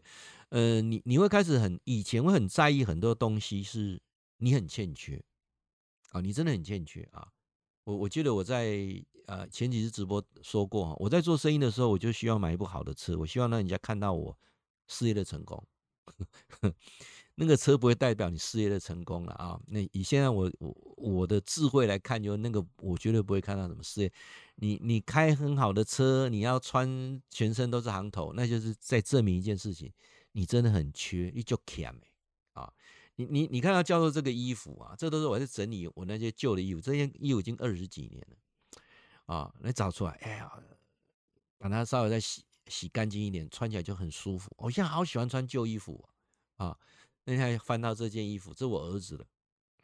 [0.50, 4.02] 呃，你你会开始很以前会很在意很多东西是。
[4.44, 5.24] 你很欠缺
[6.10, 6.20] 啊！
[6.20, 7.26] 你真的很欠缺啊！
[7.84, 8.78] 我我记得我在
[9.24, 14.38] 呃前几次直播说过，我在做生意的时候，我就需要买一部好的车，我希望让人家看到我
[14.86, 15.66] 事业的成功。
[17.36, 19.58] 那个车不会代表你事业的成功了啊！
[19.66, 24.12] 那以现在我我我的智慧来看，就那个我绝对不会看到什么事业。
[24.56, 29.90] 你你开很好的车，你要穿全身都是行头，那就是在证明一件事情，
[30.32, 32.13] 你真的很缺，你就欠啊！
[33.16, 40.50] 你你你看到教授这个衣服啊，这都是我在整理我那些旧的衣服，这件衣服已经二十几年了啊，来找出来，哎呀，
[41.58, 44.50] 把它稍微再洗洗干净一点，穿起来就很舒服。
[44.56, 46.04] 我现在好喜欢穿旧衣服
[46.56, 46.76] 啊，
[47.24, 49.26] 那天翻到这件衣服，这我儿子的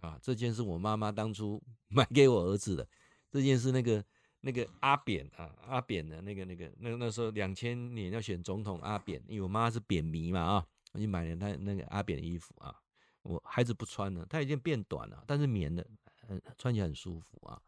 [0.00, 2.88] 啊，这件是我妈妈当初 买给我儿子的，
[3.30, 4.04] 这件是那个
[4.40, 12.74] 那个阿扁啊，阿扁的那个那个那那时候两千年要选总统阿扁，因为我妈妈是扁迷嘛啊，我就买了他那个阿扁的衣服啊。
[13.22, 15.86] 我孩子不穿了，他已经变短了，但是棉的，
[16.26, 17.60] 很穿起来很舒服啊。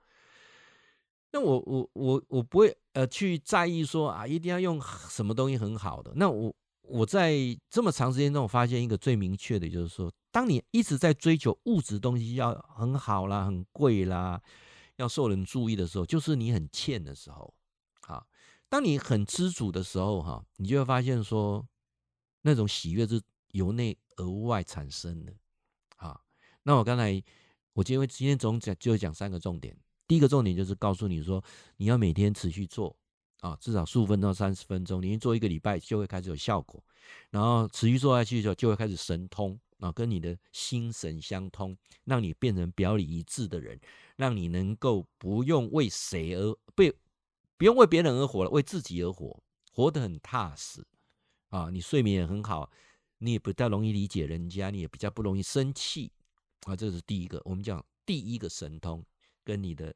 [1.30, 6.12] 那我我我我不会呃去在意说啊，一定要用什么东西很好的。
[6.16, 7.34] 那我我在
[7.70, 14.42] 这么长时间中，我发现一个最明确的，就是说，当你一直在追求物质东西要很好啦、很贵啦，
[14.96, 17.54] 要受人注意的时候，就是你很欠的时候。
[18.02, 18.26] 啊，
[18.68, 21.66] 当你很知足的时候，哈，你就会发现说，
[22.42, 25.32] 那种喜悦是由内而外产生的。
[26.62, 27.22] 那我刚才
[27.72, 31.42] 我今天今天总讲就讲三个重点，第一个重点就是告诉你说，
[31.77, 32.96] 你要每天持续做。
[33.40, 36.81] 啊，至少十五分钟到三十分钟，你做一个礼拜就会开始有效果，
[37.31, 43.77] 然后持续做下去的时候就会开始神通啊，跟你的心神相通，让你变成表里一致的人，
[44.14, 46.94] 让你能够不用为谁而被，
[47.57, 49.37] 不用为别人而活了，为自己而活，
[49.72, 50.87] 活得很踏实
[51.48, 51.68] 啊。
[51.68, 52.70] 你睡眠也很好，
[53.18, 56.12] 你也不太容易理解人家，你也比较不容易生气
[56.64, 56.77] 啊。
[56.77, 59.05] 这是第一个，我们讲第一个神通，
[59.44, 59.94] 跟你的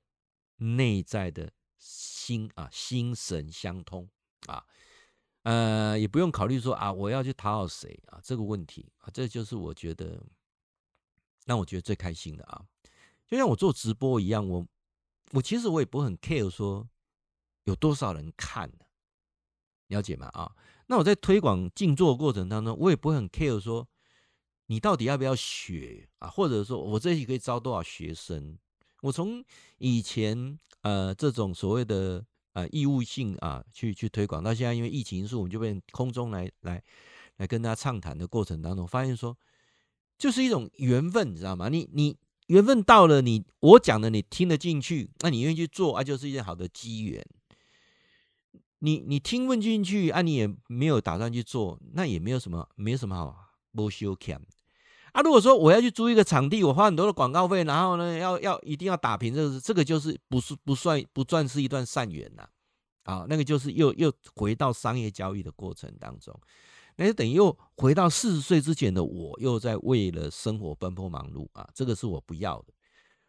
[0.57, 1.53] 内在的。
[1.79, 4.09] 心啊，心神相通
[4.47, 4.65] 啊，
[5.43, 10.21] 呃，也不用考虑说啊，我要去讨好谁啊，这个问题啊，这就是我觉得
[11.45, 12.65] 让我觉得最开心的啊。
[13.27, 14.67] 就像我做直播一样，我
[15.33, 16.89] 我其实我也不很 care 说
[17.65, 18.73] 有多少人看，
[19.89, 20.29] 了解吗？
[20.29, 23.87] 啊，那我在推广静坐过程当中，我也不会很 care 说
[24.67, 28.59] 你到底要不要学啊，或者说我这里可以招多少学生。
[29.03, 29.45] 我从
[29.79, 32.25] 以前呃这种所谓的
[32.55, 36.83] 呃义务性啊去去推广，到现在因为疫情因素，我们就变空中来来
[37.37, 39.37] 来跟大家畅谈的过程当中，发现说
[40.19, 41.69] 就是一种缘分，你知道吗？
[41.69, 47.25] 你你缘分到了你，我讲的你听得进去，那你愿意去做啊，就是一件好的机缘。
[48.81, 53.37] 你你听不进去啊，你也没有打算去做，那也没有什么没有什么好
[53.73, 54.17] 不修。
[55.17, 62.47] 啊，如果说我要去租一个场地，我花很多的广告费，然后呢，要要一定要打平，这个这个就是不是不算不算是一段善缘呐，
[63.05, 66.39] 啊，那个就是又又回到商业交易的过程当中，
[66.97, 72.75] 那就等于又回到四十岁之前的我，又在为了生活奔波忙碌啊，这个是我不要的。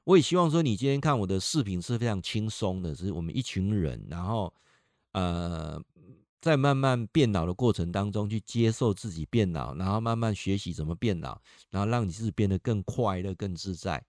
[0.04, 4.54] 我也希望说，你今天看我的视频是非常轻松的，是我们一群人，然后
[5.14, 5.82] 呃。
[6.40, 14.06] 在慢慢变老的过程当中，去接受自己变老，然后慢慢学习怎么变老，然后让你自己变得更快乐、更自在。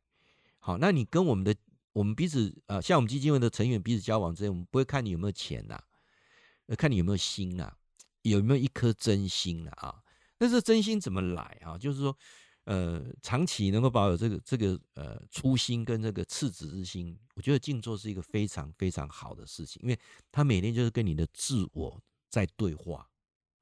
[0.59, 1.55] 好，那你跟我们的
[1.93, 7.77] 我们彼此呃，像我们基金会的成员彼此交往之间，我们不会看你有没有钱呐、啊，看你有没有心呐、啊，
[8.23, 10.03] 有没有一颗真心呐啊？
[10.38, 11.79] 那这真心怎么来啊？
[11.79, 12.17] 就是说，
[12.64, 19.99] 呃，长期能够保有这个这个呃初心跟这个赤子之心，我觉得静坐是一个非常非常好的事情，因为
[20.31, 22.01] 他每天就是跟你的自我。
[22.29, 23.09] 在对话，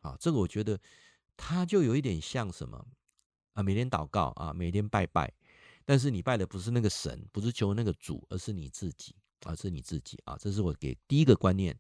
[0.01, 0.79] 啊，这个我觉得
[1.37, 2.87] 他就有一点像什么
[3.55, 3.63] 啊？
[3.63, 5.33] 每天祷告啊，每天拜拜，
[5.85, 10.37] 但是你拜的不是那个神，不是求那个主，而是你自己啊，是你自己啊。
[10.39, 11.79] 这是我给第一个观念。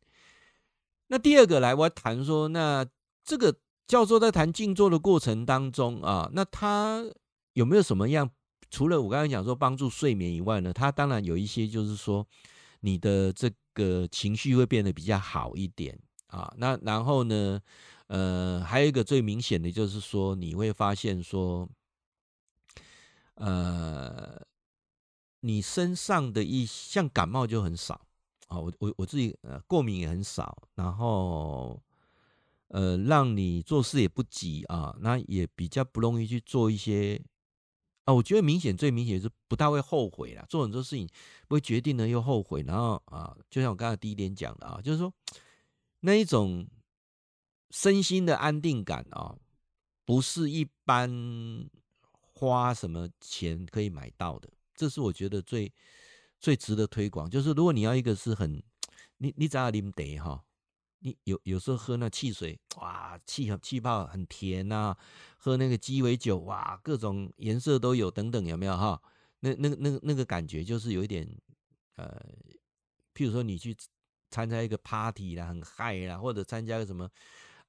[1.09, 2.87] 那第二个来，我要谈说，那
[3.25, 7.05] 这个教授在谈静坐的过程当中啊，那他
[7.53, 8.31] 有没有什么样？
[8.69, 12.27] 除了我刚才讲说帮助睡眠以外呢，他当然有一些，就是说
[12.81, 15.97] 你的这个情绪会变得比较好一点。
[16.37, 17.59] 啊，那然后呢，
[18.09, 21.67] 呃，还有一个最明显的就是说，你会发现说，
[23.37, 24.39] 呃，
[25.41, 27.99] 你身上的一像感冒就很少
[28.49, 31.81] 啊，我我我自己呃过敏也很少，然后
[32.69, 37.19] 呃，让你做事也不急啊，那也比较不容易去做一些
[38.05, 41.09] 啊，我觉得明显最明显是不太会后悔啦，做很多事情
[41.49, 45.11] 不会决定了又后悔，然后啊，就像我刚才第一点讲的啊，就是说。
[46.07, 46.65] 那一种
[47.71, 49.37] 身心的安定感啊，
[50.05, 51.69] 不是一般
[52.33, 54.49] 花什么钱可以买到的。
[54.73, 55.73] 这是我觉得最
[56.39, 57.29] 最值得推广。
[57.29, 58.63] 就是如果你要一个是很，
[59.17, 60.45] 你你只要啉得哈，
[61.01, 64.97] 你有有时候喝那汽水，哇，气气泡很甜呐，
[65.37, 69.03] 喝那个鸡尾酒，哇，各种颜色都有等等，有没有哈？
[69.41, 71.29] 那那个那个那个感觉就是有一点
[71.97, 72.07] 呃，
[73.13, 73.77] 譬如说你去。
[74.31, 77.09] 参加一个 party 啦，很嗨啦，或者参加个什么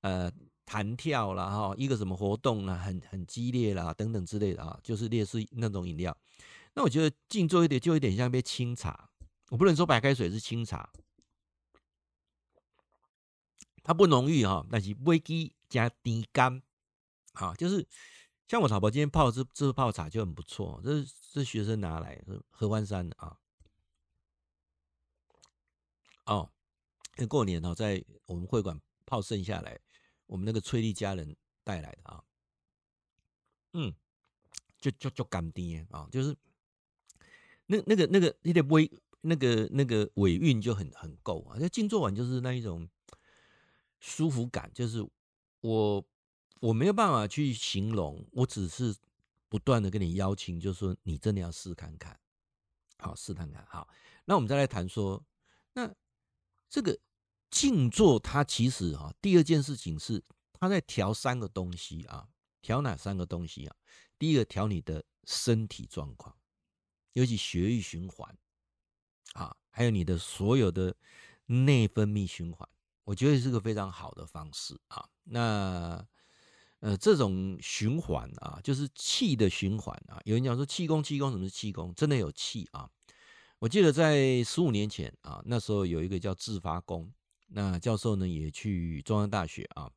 [0.01, 0.31] 呃
[0.65, 6.15] 弹跳啦，哈，一个什么活动啦，很很激烈啦，等等之类的啊，就是类似那种饮料。
[6.73, 9.09] 那我觉得静坐一点就有点像杯清茶，
[9.49, 10.89] 我不能说白开水是清茶，
[13.83, 16.61] 它不浓郁哈，但是微基加低甘，
[17.33, 17.87] 好，就是
[18.47, 23.37] 像我老婆今天泡这这泡茶就很不错，这是这学生拿来合欢山的啊。
[26.27, 26.49] 哦，
[27.17, 29.79] 因为过年哦，在我们会馆泡剩下来，
[30.27, 32.23] 我们那个翠丽家人带来的啊，
[33.73, 33.93] 嗯，
[34.79, 36.35] 就就就干爹啊，就是
[37.65, 38.89] 那那个那个你的微
[39.21, 42.87] 那个那个尾韵就很很够啊，那静坐完就是那一种
[43.99, 45.05] 舒服感，就是
[45.61, 46.05] 我
[46.59, 48.95] 我没有办法去形容，我只是
[49.49, 52.19] 不断的跟你邀请，就是说你真的要试看看，
[52.99, 53.65] 好试看看。
[53.65, 53.87] 好，
[54.25, 55.23] 那我们再来谈说，
[55.73, 55.93] 那
[56.69, 56.97] 这个
[57.49, 62.27] 静坐它其实哈，第二件事情是它在调三个东西啊，
[62.61, 63.75] 调哪三个东西啊？
[64.19, 66.35] 第一个调你的身体状况，
[67.13, 68.37] 尤其血液循环
[69.33, 70.95] 啊，还有你的所有的
[71.45, 72.67] 内分泌循环，
[73.03, 75.07] 我觉得是个非常好的方式啊。
[75.23, 76.05] 那
[76.79, 80.21] 呃，这种循环啊，就是气的循环啊。
[80.25, 81.93] 有人讲说气功，气功什么是气功？
[81.95, 82.89] 真的有气啊！
[83.59, 87.11] 我记得在十五年前啊，那时候有一个叫自发功，
[87.47, 89.89] 那教授呢也去中央大学啊。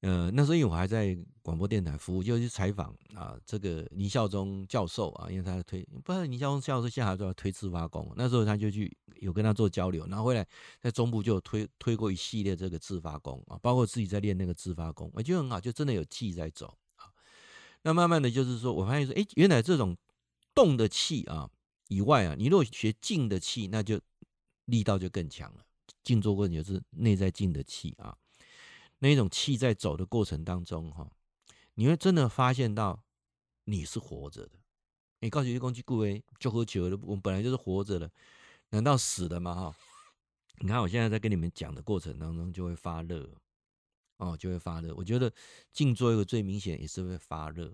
[0.00, 10.44] 呃，那时候因为我还在广播电台服务，就去采访啊，这个倪孝忠教授啊，因为他推，不知道倪孝忠教授现在还在推自发功，那时候他就去有跟他做交流，然后回来
[10.80, 17.06] 在中部就有推推过一系列这个自发功啊，包括自己在练那个自发功，我觉得很好，就真的有气在走啊。
[17.82, 19.96] 那慢慢的就是说我发现说，哎，原来这种
[20.52, 21.48] 动的气啊
[21.94, 24.00] 以外啊，你如果学静的气，那就
[24.64, 25.64] 力道就更强了。
[26.02, 28.16] 静坐过程就是内在静的气啊。
[28.98, 31.10] 那一种气在走的过程当中，哈，
[31.74, 33.04] 你会真的发现到
[33.64, 34.52] 你是活着的。
[35.20, 38.10] 你告诉一公鸡顾威就喝酒了，我们本来就是活着的，
[38.70, 39.54] 难道死了吗？
[39.54, 39.76] 哈，
[40.60, 43.28] 你看我现在在跟你们讲的过程当中就会发热，
[44.16, 44.94] 哦，就会发热。
[44.94, 45.32] 我觉得
[45.72, 47.72] 静坐一个最明显也是会发热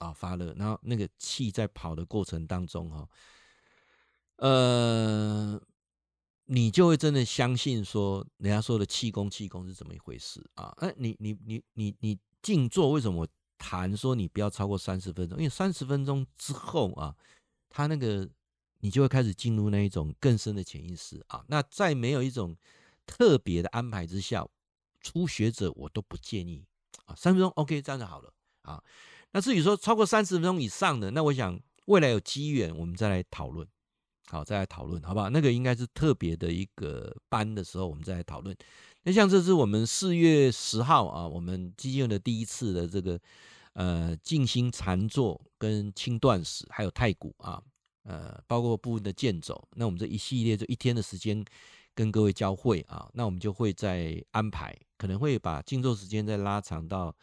[0.00, 0.52] 啊，发热。
[0.54, 3.08] 然后那个气在跑的过程当中，哈，
[4.48, 5.60] 呃。
[6.46, 10.74] 你就会真的相信说，人家说的气功，气功是怎么一回事啊？
[10.78, 13.26] 哎，你你你你你静坐，为什么
[13.56, 15.38] 谈说你不要超过三十分钟？
[15.38, 17.16] 因为三十分钟之后啊，
[17.70, 18.28] 他那个
[18.80, 21.42] 你就会开始进入那一种更深的潜意识啊。
[21.48, 22.54] 那在没有一种
[23.06, 24.46] 特别的安排之下，
[25.00, 26.66] 初学者我都不建议
[27.06, 27.14] 啊。
[27.14, 28.30] 三分钟 OK，这样就好了
[28.62, 28.82] 啊。
[29.30, 33.66] 那至于说超过三十分钟以上的，那我想未来有机缘我们再来讨论。
[34.28, 35.28] 好，再来讨论，好不好？
[35.28, 38.56] 那个应该是特别的一个班的时候，我们再来讨论。
[39.02, 43.20] 那像这是我们四月十号啊，我们基金的第一次的这个
[43.74, 47.60] 呃静心禅坐跟轻断食，还有太古啊，
[48.04, 49.68] 呃，包括部分的健走。
[49.74, 51.44] 那我们这一系列就一天的时间
[51.94, 57.14] 跟各位交会啊，那我们就会再安排，可能会把静坐时间再拉长到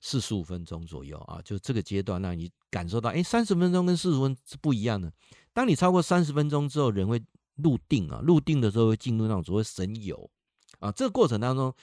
[0.00, 5.10] 四十五分钟左右啊，就这个阶段让你感受到，哎，三十分钟跟四十分是不一样的。
[5.52, 7.22] 当你超过三十分钟之后，人会
[7.56, 10.30] 入定啊，入定的时候会进入那种所谓神游
[10.78, 10.92] 啊。
[10.92, 11.74] 这个过程当中，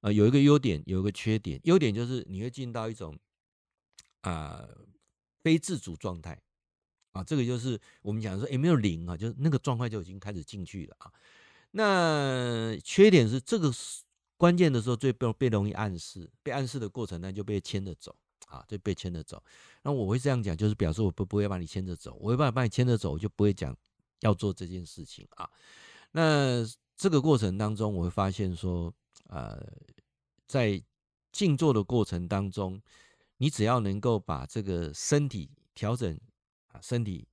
[0.00, 1.60] 呃，有一个优点，有一个缺点。
[1.64, 3.18] 优点就是你会进到一种
[4.22, 4.68] 啊
[5.42, 6.40] 非自主状态
[7.12, 11.12] 啊，这个就是我们讲说有没有灵啊，就是那个状态就已经开始进去了啊。
[11.70, 13.72] 那缺点是这个
[14.36, 18.14] 关键的时候最被被容易暗示，被暗示的过程呢就被牵着走。
[18.54, 19.42] 啊，就被牵着走。
[19.82, 23.76] 那我会这样讲，就是表示我不不会把你牵着走，我会把把你牵着走，我就不会讲
[24.20, 25.50] 要做这件事情啊。
[26.12, 26.64] 那
[26.96, 28.94] 这个过程当中，我会发现说，
[29.28, 29.60] 呃，
[30.46, 30.80] 在
[31.32, 32.80] 静坐的过程当中，
[33.38, 36.16] 你只要能够把这个身体调整
[36.68, 37.26] 啊，身体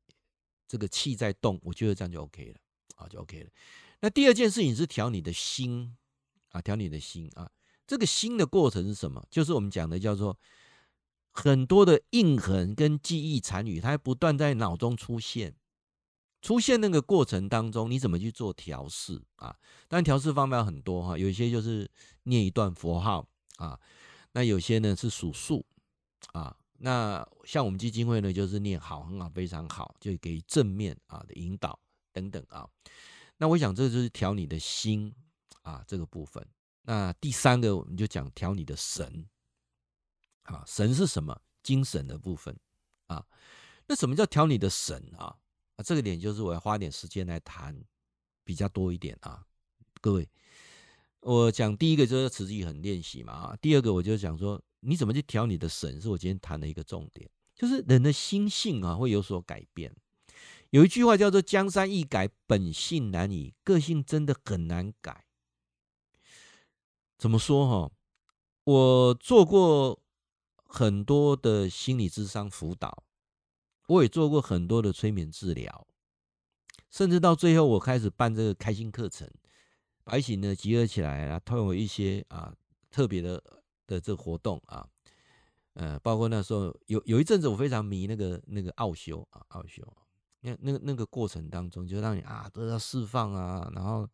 [0.68, 2.60] 这个气在动，我觉得这样就 OK 了，
[2.96, 3.50] 啊，就 OK 了。
[4.00, 5.96] 那第二件事情是调你的心
[6.50, 7.52] 啊，调你的心啊。
[7.86, 9.24] 这个心的过程是什么？
[9.30, 10.36] 就是我们讲的叫做。
[11.32, 15.56] 很多的印痕跟记忆残余，它还不断在脑中出现，
[16.42, 19.56] 出现那个过程当中，你怎么去做调试啊？
[19.88, 21.90] 当然调试方法很多哈，有一些就是
[22.24, 23.26] 念一段佛号
[23.58, 23.80] 啊，
[24.34, 25.66] 那有些呢是数数
[26.34, 31.80] 啊，那像我们基金会呢，就是念好、很好、非常好，就给正面啊的引导
[32.12, 32.68] 等等啊。
[33.38, 35.14] 那我想这就是调你的心
[35.62, 36.46] 啊这个部分。
[36.84, 39.26] 那第三个，我们就讲调你的神。
[40.44, 41.42] 啊，神是什么？
[41.64, 42.58] 精神的部分
[43.06, 43.24] 啊。
[43.88, 45.38] 那什么叫调你的神啊？
[45.76, 47.80] 啊，这个点就是我要花点时间来谈
[48.44, 49.46] 比较多一点啊。
[50.02, 50.28] 各位，
[51.20, 53.58] 我讲第一个就是持之以恒练习嘛啊。
[53.62, 57.30] 第二个我就讲说，你怎么去调你的神，是我今天谈的一个重点。
[57.54, 59.96] 就是人的心性啊会有所改变。
[60.72, 65.26] 有一句话叫做“江山易改，本性难移”，个性真的很难改。
[67.20, 67.92] 怎么说哈？
[68.64, 70.01] 我做过。
[70.74, 73.04] 很多的心理智商辅导，
[73.88, 75.86] 我也做过很多的催眠治疗，
[76.90, 79.30] 甚至到最后我开始办这个开心课程，
[80.06, 82.56] 把一起呢集合起来啊，透过一些啊
[82.90, 83.44] 特别的
[83.86, 84.88] 的这个活动啊，
[85.74, 89.86] 呃，包括那时候有有一阵子我非常迷那个那个奥修啊奥修，
[90.40, 94.08] 那那个那个过程当中就让你啊得到释放啊，然后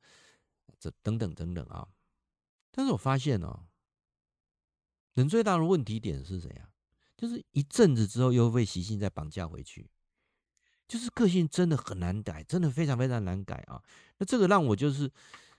[0.80, 1.88] 这等等等等啊，
[2.72, 3.60] 但是我发现哦。
[5.18, 6.70] 人最大的问题点是怎样？
[7.18, 9.90] 就是一阵子之后又被习性再绑架回去，
[10.88, 13.82] 就是个性真的很难改，真的非常非常难改啊。
[14.20, 15.12] 那这个让我就是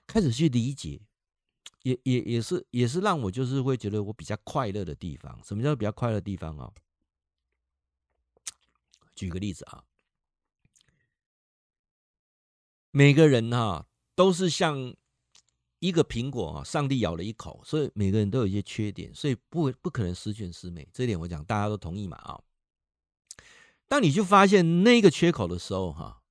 [0.07, 1.01] 开始去理解，
[1.83, 5.37] 也也也是也是让我就是会觉得我比较快乐的地方。
[5.43, 6.71] 什么叫比较快乐的地方啊？
[9.13, 9.83] 举个例子啊，
[12.91, 13.85] 每个人哈
[14.15, 14.95] 都是像。
[15.79, 20.87] 一个苹果啊，上帝咬了一口，所以每个人都有一些缺点，所以不不可能十全十美。
[20.93, 22.39] 这一点我讲大家都同意嘛啊。
[23.87, 26.21] 当你去发现那个缺口的时候，哈，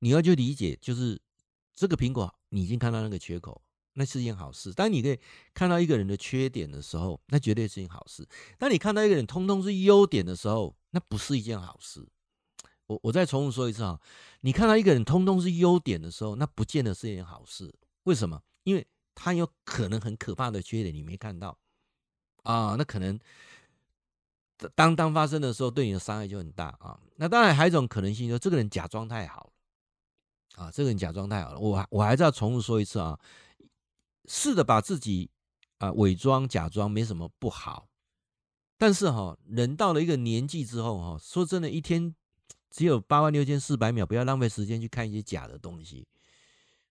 [0.00, 1.20] 你要去理解，就是
[1.74, 4.72] 这个苹果你已经看到那个缺口，那是一件好事。
[4.72, 5.18] 当你可以
[5.54, 8.26] 看到一个人的缺点的时候，那绝对是一件好事。
[8.58, 12.08] 当你看到一个人通通是优点的时候，那不是一件好事。
[12.86, 14.00] 我我再重复说一次啊，
[14.40, 17.72] 你看到一个人通通是优点的时候，那不见得是一件好事。
[18.06, 18.40] 为什么？
[18.62, 21.56] 因为他有可能很可怕的缺点，你没看到
[22.42, 23.18] 啊，那可能
[24.74, 26.98] 当当发生的时候，对你的伤害就很大啊。
[27.16, 31.58] 那当然还有一种可能性，就这个人假装太好了啊，这个人假装太好了。
[31.58, 33.18] 我我还是要重复说一次啊，
[34.26, 35.30] 试着把自己
[35.78, 37.88] 啊伪装假装没什么不好，
[38.78, 42.14] 但是哈，人到了一个年纪之后哈，说真的，一天
[42.70, 46.06] 只有八万六千四百秒，不要浪费时间去看一些假的东西。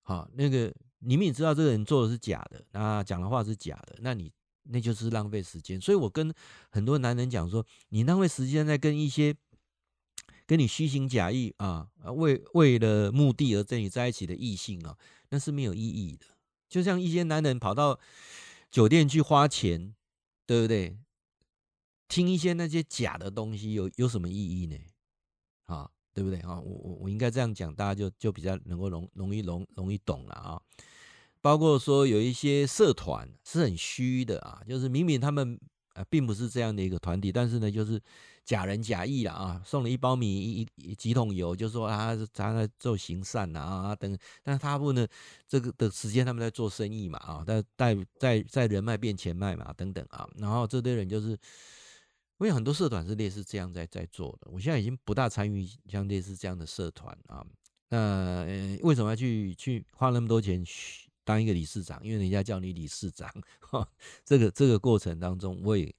[0.02, 0.74] 好，那个。
[1.06, 4.32] 你们也知道这个人做的是假的，那讲的话是假的，那你
[4.64, 5.80] 那就是浪费时间。
[5.80, 6.34] 所以我跟
[6.70, 9.36] 很多男人讲说，你浪费时间在跟一些
[10.48, 14.98] 跟你虚情假意啊，为为了目的而跟你在一起的异性啊，
[15.30, 16.26] 那是没有意义的。
[16.68, 18.00] 就像一些男人跑到
[18.72, 19.94] 酒店去花钱，
[20.46, 20.98] 对不对？
[22.08, 24.78] 听一些那些假的东西，有有什么意义呢？
[25.64, 25.90] 啊？
[26.14, 26.60] 对不对啊？
[26.62, 30.62] 我我我应该这样讲，大家就就比较能够容容易容容易懂了啊。
[31.46, 35.60] 包括说有一些社团是很虚的啊，就是明明他们
[35.94, 38.02] 呃并不是这样的一个团体，但是呢就是
[38.44, 45.08] 假仁假义了啊，送了一包米一一几桶油，就说啊他在做行善啊等，但是他不呢
[45.48, 51.38] 这个的时间他们在做生意嘛啊，在在在在人脉变钱脉嘛等等啊，然后这堆人就是。
[52.38, 57.46] 因为很多社团是类似这样在在做的，我现在已经不大参与像类似这样的社团啊。
[57.88, 58.44] 那
[58.82, 60.62] 为什么要去去花那么多钱
[61.26, 62.02] 当一个理事长？
[62.02, 63.30] 因为人家叫你理事长，
[64.24, 65.94] 这个这个过程当中，我也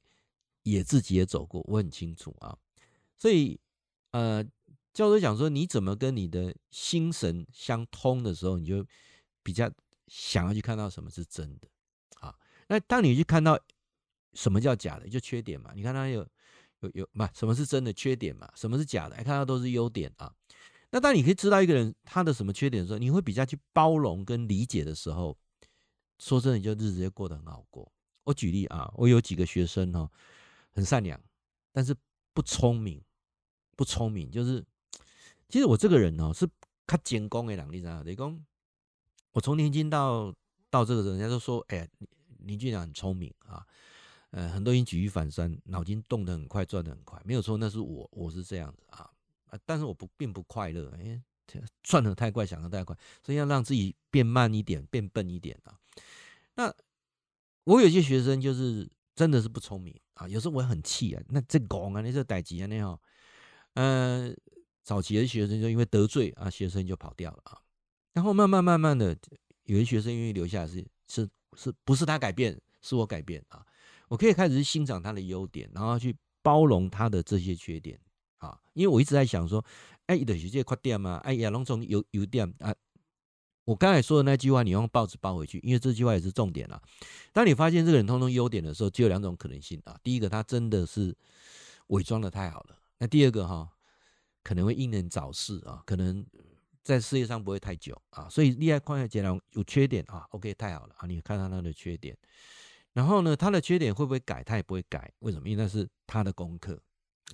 [0.63, 2.57] 也自己也走过，我很清楚啊。
[3.19, 3.61] 所以
[4.13, 4.43] 呃，
[4.95, 8.87] 教授讲说，你怎么跟你的心神相通的时候，你就
[9.43, 9.71] 比较
[10.07, 11.69] 想要去看到什么是真的
[12.21, 12.35] 啊。
[12.69, 13.61] 那当你去看到。
[14.35, 15.09] 什么叫假的？
[15.09, 15.73] 就缺点嘛。
[15.75, 16.21] 你看他有
[16.81, 18.47] 有有，不，什么是真的缺点嘛？
[18.55, 19.17] 什么是假的？
[19.17, 20.31] 看到都是优点啊。
[20.97, 25.37] 那当你可以知道一个人他的什么缺点的时候，你会比较去包容跟理解的时候，
[26.19, 27.93] 说真的，你就日子就过得很好过。
[28.25, 30.11] 我举例啊，我有几个学生哈，
[30.73, 31.21] 很善良，
[31.71, 31.95] 但是
[32.33, 32.99] 不聪明，
[33.77, 34.31] 不聪明。
[34.31, 34.65] 就是
[35.51, 36.49] 其实我这个人哦，是
[36.87, 38.03] 较精工的人，你知道吗？
[38.03, 38.43] 雷公，
[39.33, 40.35] 我从年轻到
[40.71, 41.89] 到这个时候，人家都说，哎呀，
[42.39, 43.67] 林俊良很聪明啊。
[44.31, 49.11] 呃，很多人举一反三，脑筋动得很快，转得很快，没有错，那是我，我是这样子啊，
[49.47, 51.23] 啊但是我不并不快乐，哎，
[51.83, 55.79] 转得太快，想得太快，所以要让自己变慢一点，变笨一点啊。
[56.55, 56.75] 那
[57.65, 63.01] 我有些学生就是真的是不聪明啊，有时候我很气啊，那这讲啊，那这代志啊，那哈，
[63.75, 64.35] 呃，
[64.83, 67.59] 早期的学生就因为得罪啊，学生就跑掉了啊，
[68.13, 69.17] 然后慢慢慢慢的，
[69.65, 73.65] 有些学生愿意留下来是，是是不是他改变，是我改变啊。
[74.09, 77.99] 我可以开始欣赏他的优点，然后去包容他的这些缺点
[78.47, 78.61] 啊。
[78.75, 79.65] 因为我一直在想说，
[80.07, 82.75] 哎，的有些缺点嘛，哎呀，龙总有优点啊。
[83.65, 86.81] 我刚才说的那句话，你用报纸包回去，因为这句话也是重点了。
[87.33, 89.99] 当你发现这个人通通优点的时候，只有两种可能性啊。
[90.05, 91.13] 第一个，他真的是
[91.89, 93.69] 伪装的太好了；那第二个，哈，
[94.45, 96.25] 可能会英年早逝啊，可能
[96.85, 98.29] 在事业上不会太久啊。
[98.29, 102.17] 所以厉害矿业杰良有缺点啊，OK，太好了啊，你看到他的缺点。
[102.93, 104.45] 然后呢，他的缺点会不会改？
[104.45, 105.49] 他也不会改，为什么？
[105.49, 106.81] 因为那是他的功课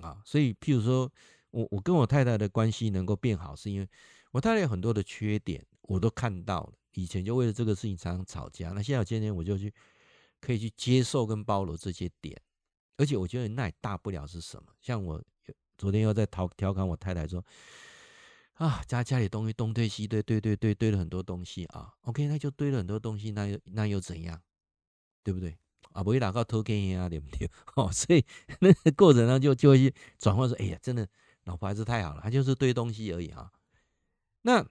[0.01, 0.21] 啊。
[0.25, 1.11] 所以，譬如说
[1.51, 3.87] 我我跟我太太的关系能够变好，是因为
[4.31, 6.73] 我太太有很多的缺点，我都看到了。
[6.93, 9.73] 以前就为了这个事情常常吵架，那现在今天我就去
[10.39, 12.39] 可以去接受跟包容这些点，
[12.97, 14.71] 而且我觉得那也大不了是什么。
[14.79, 15.23] 像我
[15.77, 17.43] 昨天又在调调侃我太太说
[18.53, 21.91] 啊，家家里东西东堆西堆，堆堆堆堆了很多东西啊。
[22.01, 24.39] OK，那就堆了很多东西，那又那又怎样？
[25.23, 25.57] 对不对
[25.93, 26.03] 啊？
[26.03, 27.07] 不会哪个偷给你啊？
[27.07, 27.49] 对不对？
[27.75, 28.23] 哦，所以
[28.59, 31.07] 那个过程呢，就就会转换说：“哎呀，真的，
[31.45, 33.51] 老婆还是太好了，她就是堆东西而已啊。”
[34.43, 34.65] 那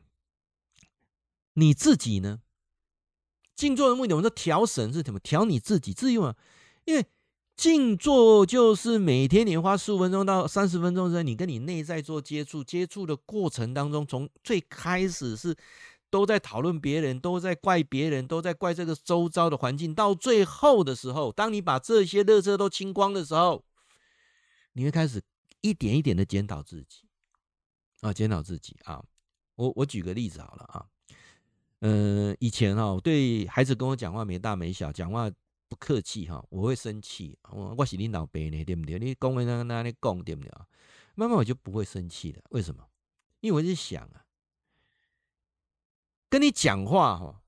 [1.55, 2.41] 你自己呢？
[3.55, 5.21] 静坐的目的，我们说调神是什么？
[5.21, 6.37] 调你自己自用啊。
[6.85, 7.05] 因为
[7.55, 15.55] 静坐就是每天你花十五分钟到三十分钟的时间，你跟你内在做接触，接触的过程当中，从最开始是
[16.13, 23.65] 都在讨论别人，都在怪别人，都在怪这个周遭的环境，到最后的时候，当你把这些垃圾都清光的时候，
[24.75, 25.23] 你会开始
[25.63, 27.09] 一点一点的检讨自己
[28.03, 29.03] 啊，检讨自己啊。
[29.55, 30.87] 我我举个例子好了啊，
[31.81, 35.31] 嗯，以前哈，对孩子跟我讲话没大没小，讲话。
[35.69, 37.35] 不客气哈，我会生气。
[37.49, 38.99] 我我是你老爸呢，对不对？
[38.99, 40.53] 你讲那那你讲对不对？
[41.15, 42.43] 慢慢我就不会生气了。
[42.51, 42.87] 为什么？
[43.41, 44.23] 因为我在想啊，
[46.33, 47.43] 跟你讲话哈，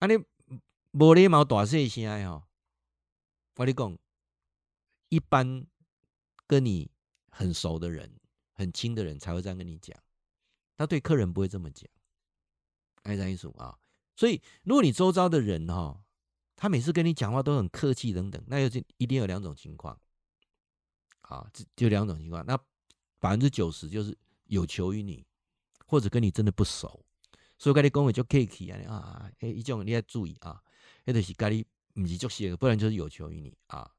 [0.00, 0.16] 啊你
[0.90, 2.44] 无礼貌大细声哈，
[3.54, 3.96] 我你讲，
[5.08, 5.64] 一般
[6.48, 6.90] 跟你
[7.30, 8.18] 很熟的人、
[8.54, 9.96] 很亲的人才会这样跟你讲，
[10.76, 11.88] 他对客人不会这么讲。
[13.04, 13.78] 爱这意思啊，
[14.16, 16.02] 所以如果你周遭的人哈。
[16.58, 20.00] 他每次跟你讲话都很客气，等等，那就一定有两种情况，
[21.20, 22.42] 啊，就两种情况。
[22.46, 22.56] 那
[23.18, 24.16] 百分之九十就是
[24.46, 25.22] 有求于你，
[25.86, 27.04] 或者跟你真的不熟，
[27.58, 30.62] 所以跟你讲话就客气啊啊，哎，一种你要注意啊，
[31.04, 33.90] 那就是跟你不是熟的，不然就是有求于你啊。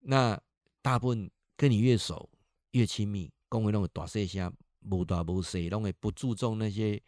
[0.00, 0.40] 那
[0.80, 2.28] 大部分跟你越熟
[2.72, 7.02] 越亲密，讲话拢会大细声，无大无细，拢会不注重那些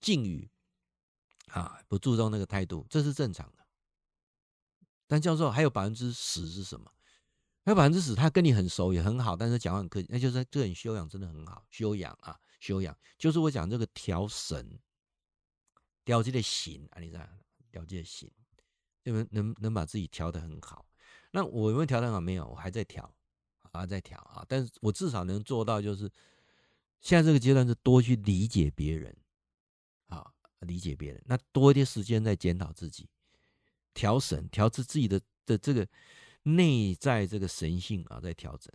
[0.00, 0.50] 敬语
[1.48, 3.66] 啊，不注重那个态度，这是正常的。
[5.06, 6.92] 但教授还有百分之十是什么？
[7.64, 11.64] 还有百分之十，他跟你很熟也很好，但是讲话很客气，那就是这人修养真的很好。
[11.70, 14.78] 修养啊，修养就是我讲这个调神，
[16.08, 17.28] 调这个心啊，你知道？
[17.70, 18.32] 调这个心，
[19.02, 20.86] 能能能把自己调得很好。
[21.32, 22.18] 那我有没有调的好？
[22.18, 23.14] 没有，我还在调，
[23.70, 24.42] 还在调啊。
[24.48, 26.10] 但是我至少能做到，就是
[27.02, 29.14] 现在这个阶段是多去理解别人，
[30.06, 33.06] 啊，理解别人，那多一点时间在检讨自己。
[33.92, 35.86] 调神，调制自己的的这个
[36.44, 38.72] 内在这个神性啊，在调整，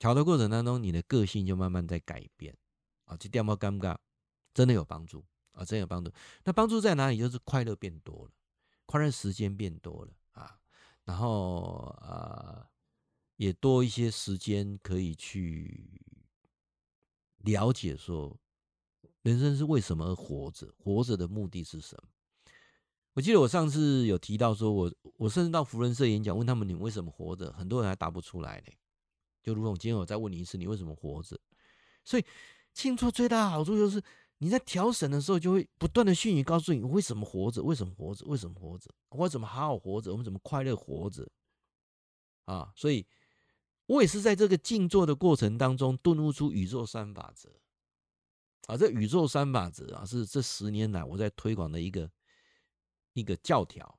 [0.00, 2.56] 调的过程当中，你的个性就慢慢在改变
[3.04, 3.96] 啊，这掉毛尴尬，
[4.52, 5.24] 真的有帮助
[5.56, 6.12] 啊，真有帮助。
[6.44, 7.18] 那帮助在哪里？
[7.18, 8.30] 就是快乐变多了，
[8.84, 10.60] 快乐时间变多了啊，
[11.04, 12.64] 然后呃，
[13.36, 16.00] 也多一些时间可以去
[17.38, 18.38] 了解说，
[19.22, 22.08] 人生是为什么而活着，活着的目的是什么。
[23.14, 28.72] 我记得我上次有提到说，我我甚至到福人社演讲，问他们，你为什么活着，很多人还答不出来呢。
[29.42, 31.40] 就如同今天我再问你一次，你为什么活着？
[32.04, 32.24] 所以
[32.74, 34.02] 庆祝最大的好处就是
[34.38, 41.28] 你在调神的时候，就会不断的讯息告诉你，为什么活着，为什么活着，为什么活着，我怎么好好活着，我们怎么快乐活着
[42.44, 42.72] 啊？
[42.76, 43.06] 所以
[43.86, 47.50] 我也是在这个静坐的过程当中顿悟出宇宙三法则
[48.66, 48.76] 啊。
[48.76, 52.10] 这宇宙三法则啊，是这十年来我在推广的一个。
[53.18, 53.98] 一个教条，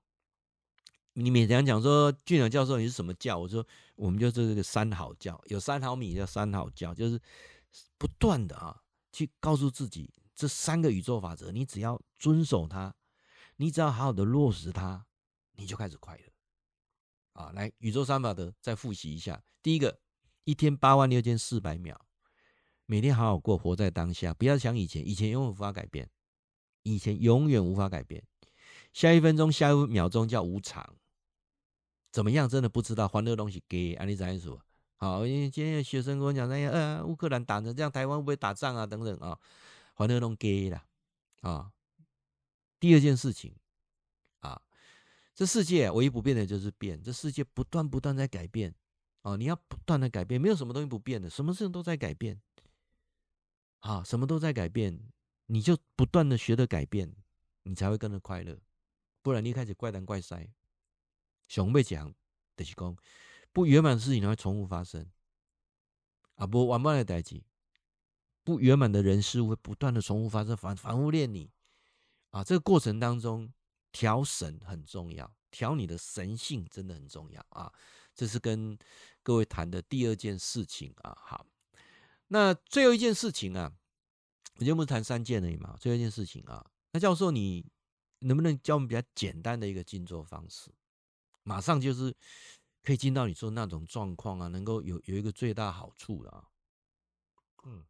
[1.14, 3.36] 你每天讲说俊良教授，你是什么教？
[3.36, 3.66] 我说
[3.96, 7.20] 我们就是这个三好教，有三毫米叫三好教，就是
[7.98, 8.80] 不断的啊
[9.12, 12.94] 去告诉自己这三个宇宙法则，你只要遵守它，
[13.56, 15.04] 你只要好好的落实它，
[15.54, 16.24] 你就开始快乐
[17.34, 17.52] 啊！
[17.56, 20.00] 来，宇宙三法则再复习一下：第一个，
[20.44, 22.00] 一天八万六千四百秒，
[22.86, 26.08] 每天好好过，活在当下，不要想以前，以前永远无法改变，
[26.84, 28.24] 以前永远无法改变。
[28.94, 30.96] 下一分钟，下一秒钟叫无常，
[32.12, 32.48] 怎么样？
[32.48, 33.08] 真的不知道。
[33.08, 34.62] 欢乐东西给安利再说。
[34.98, 38.86] 好，因为今天有学生跟我讲，那样呃，乌克兰打成这样，台湾会不会打仗啊？
[38.86, 39.38] 等等啊，
[40.06, 40.86] 乐东西给啦
[41.42, 41.72] 啊。
[42.80, 43.56] 第二件事情
[44.42, 44.62] 啊，
[45.34, 48.76] 这世界唯一不变的就是变，这世界不断不断在改变
[49.24, 49.36] 啊。
[49.36, 52.40] 你要不断的改变，没有什么东西不变的，什么事情都在改变。
[53.80, 55.00] 啊，什么都在改变，
[55.46, 57.16] 你就不断的学着改变，
[57.64, 58.60] 你才会跟着快乐。
[59.22, 60.36] 不然你一开始怪东怪西，
[61.48, 62.14] 想要讲
[62.56, 62.98] 的是讲
[63.54, 65.10] 不圆满的事情会重复发生，
[66.36, 67.42] 啊，不完满的代志，
[68.48, 71.52] 不圆满的人事物会不断的重复发生，反反复练你
[72.30, 73.52] 啊，这个过程当中
[73.92, 77.70] 调神很重要，调你的神性真的很重要啊，
[78.16, 78.80] 这是跟
[79.22, 81.14] 各位谈的第二件事情啊。
[81.20, 81.46] 好，
[82.30, 83.74] 那最后一件事情啊，
[84.54, 87.70] 我今天不是谈三件而已嘛，最后一件事情啊，那教授你。
[88.22, 90.72] 能不能教我们比较简单的一个静坐方式，
[91.44, 92.12] 马上就是
[92.82, 96.50] 可以进到你说那种状况啊，能够有有一个最大好处啊。
[97.66, 97.86] 嗯，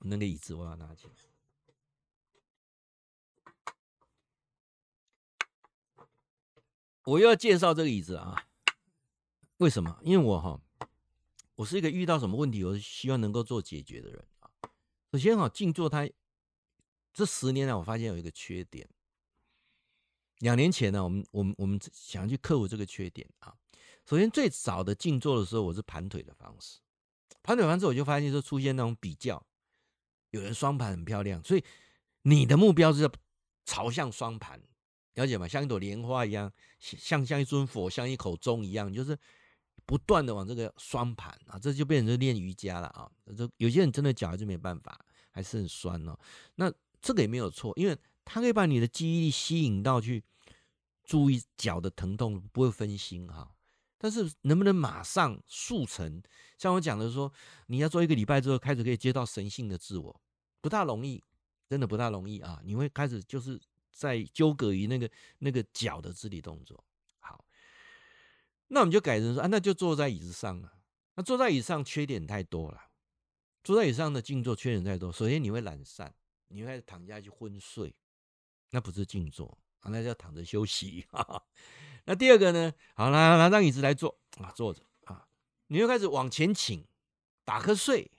[0.00, 1.12] 那个椅子我要拿起来。
[7.04, 8.44] 我又要介绍这个椅子啊？
[9.56, 9.98] 为什么？
[10.02, 10.60] 因为我哈，
[11.54, 14.50] 我是一个遇到什么问题，我是希望能够做解决的人啊。
[15.12, 16.08] 首先哈，静坐它。
[17.14, 18.88] 这十年来，我发现有一个缺点。
[20.40, 23.56] 两年前呢，我们我们我们想去克服这个缺点啊。
[24.04, 26.78] 首先最早的静坐的时候，我是盘腿的方式，
[27.42, 29.44] 盘腿方式我就发现说出现那种比较，
[30.30, 31.64] 有人双盘很漂亮，所以
[32.22, 33.12] 你的目标是要
[33.64, 34.60] 朝向双盘，
[35.14, 35.48] 了解吗？
[35.48, 39.18] 像一朵莲花一样，像像一尊佛，像一口钟一样，就是
[39.86, 43.10] 不断的往这个双盘啊，这就变成练瑜伽了啊。
[43.36, 44.98] 这有些人真的脚还是没办法，
[45.30, 46.18] 还是很酸哦。
[46.56, 50.22] 那这个也没有错，因为它可以把你的记忆力吸引到去
[51.04, 53.50] 注意脚的疼痛，不会分心哈。
[53.98, 56.22] 但是能不能马上速成？
[56.56, 57.32] 像我讲的说，
[57.66, 60.20] 你要做一个礼拜之后开始可以接到神性的自我，
[60.60, 61.22] 不大容易，
[61.68, 62.60] 真的不大容易啊！
[62.64, 63.60] 你会开始就是
[63.92, 66.82] 在纠葛于那个那个脚的肢体动作。
[67.18, 67.44] 好，
[68.68, 70.72] 那我们就改成说啊，那就坐在椅子上了。
[71.14, 72.80] 那坐在椅子上缺点太多了，
[73.64, 75.12] 坐在椅子上的静坐缺点太多。
[75.12, 76.14] 首先你会懒散，
[76.46, 77.94] 你会躺下去昏睡，
[78.70, 81.04] 那不是静坐啊，那叫躺着休息。
[81.10, 81.44] 哈哈
[82.08, 82.72] 那第二个呢？
[82.94, 85.28] 好，拿拿张椅子来坐啊，坐着啊，
[85.66, 86.82] 你又开始往前倾，
[87.44, 88.10] 打瞌睡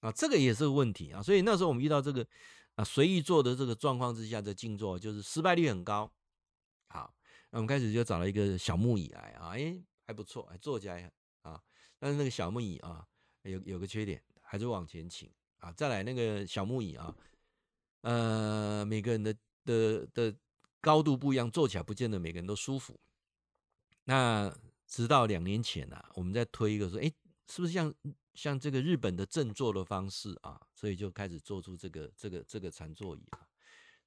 [0.00, 1.22] 啊，这个也是个问题啊。
[1.22, 2.26] 所以那时候我们遇到这个
[2.74, 6.12] 啊随意坐的这个状况之下的静坐，就是失败率很高。
[6.88, 7.14] 好，
[7.48, 11.58] 那我们开始就找了一个小木椅来啊，哎还不错，坐起来啊。
[11.98, 13.06] 但是那个小木椅啊，
[13.44, 15.72] 有有个缺点，还是往前倾啊。
[15.72, 17.16] 再来那个小木椅啊，
[18.02, 19.34] 呃，每个人的
[19.64, 20.36] 的的。
[20.80, 22.98] 高度不一样，坐起来不见得每个人都舒服。
[24.04, 24.54] 那
[24.86, 27.12] 直到两年前啊，我们在推一个说，哎，
[27.48, 27.92] 是不是像
[28.34, 30.60] 像这个日本的正坐的方式啊？
[30.74, 33.40] 所以就开始做出这个这个这个禅座椅啊。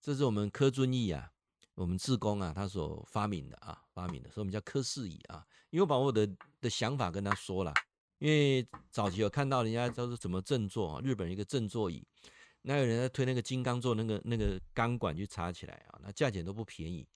[0.02, 1.32] 这是我们柯尊义啊，
[1.76, 5.46] 我们志工啊，他所发明的啊，发明的，所以我们叫柯氏椅啊。
[5.70, 6.28] 因为我把我的
[6.60, 7.74] 的想法跟他说了，
[8.18, 12.04] 因为早期有看到人家都是怎么正坐啊，日本一个正坐椅。
[12.64, 17.08] 那有人在推那个金刚座那个那个钢管去插起来啊，那价钱都不便宜。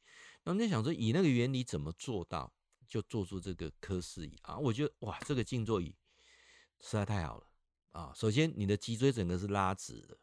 [0.43, 2.51] 那我就想说，以那个原理怎么做到，
[2.87, 4.57] 就做出这个科氏椅啊？
[4.57, 5.95] 我觉得哇，这个静坐椅
[6.79, 7.47] 实在太好了
[7.91, 8.11] 啊！
[8.15, 10.17] 首先，你的脊椎整个是拉直的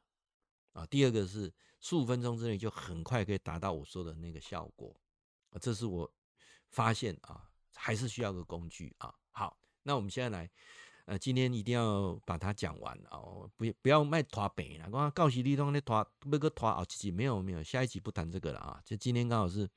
[0.72, 5.00] 啊；第二个是十五分钟之内就很快可以达到我说的那个效果
[5.50, 5.58] 啊。
[5.60, 6.12] 这是我
[6.70, 9.14] 发现啊，还是需要个工具啊。
[9.30, 10.50] 好，那我们现在来。
[11.05, 14.88] 呃，今天一定要把它讲完哦，不不要卖拖饼了。
[14.92, 18.80] 我告诉你，东那拖那个拖哦，其实没有没有，下一集不谈这个了啊。
[18.84, 19.68] 就今天刚好是，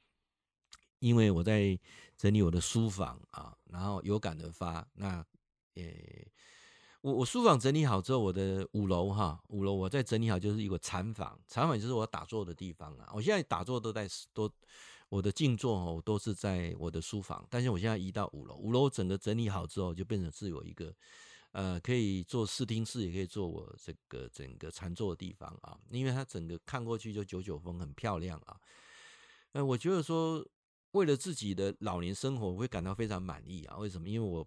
[0.99, 1.77] 因为我在
[2.15, 4.87] 整理我的书房啊，然后有感而发。
[4.93, 5.25] 那
[5.73, 5.83] 呃，
[7.01, 13.09] 我我书房整理好之后，我的五楼哈，五楼我再整理好，就是一个禅房，禅房就是我打坐的地方啊。
[13.13, 14.47] 我现在打坐都在都。
[15.15, 18.55] 我的静坐哦，都是在我的书房，但是我现在移到五楼。
[18.57, 20.93] 五楼整个整理好之后，就变成是有一个，
[21.53, 25.79] 呃，可以做视听室，也可以做我这个整个禅坐的地方啊。
[25.89, 28.59] 因为它整个看过去就九九峰，很漂亮啊。
[29.53, 30.45] 呃，我觉得说，
[30.91, 33.77] 为了自己的老年生活，我会感到非常满意啊。
[33.77, 34.09] 为什么？
[34.09, 34.45] 因为我，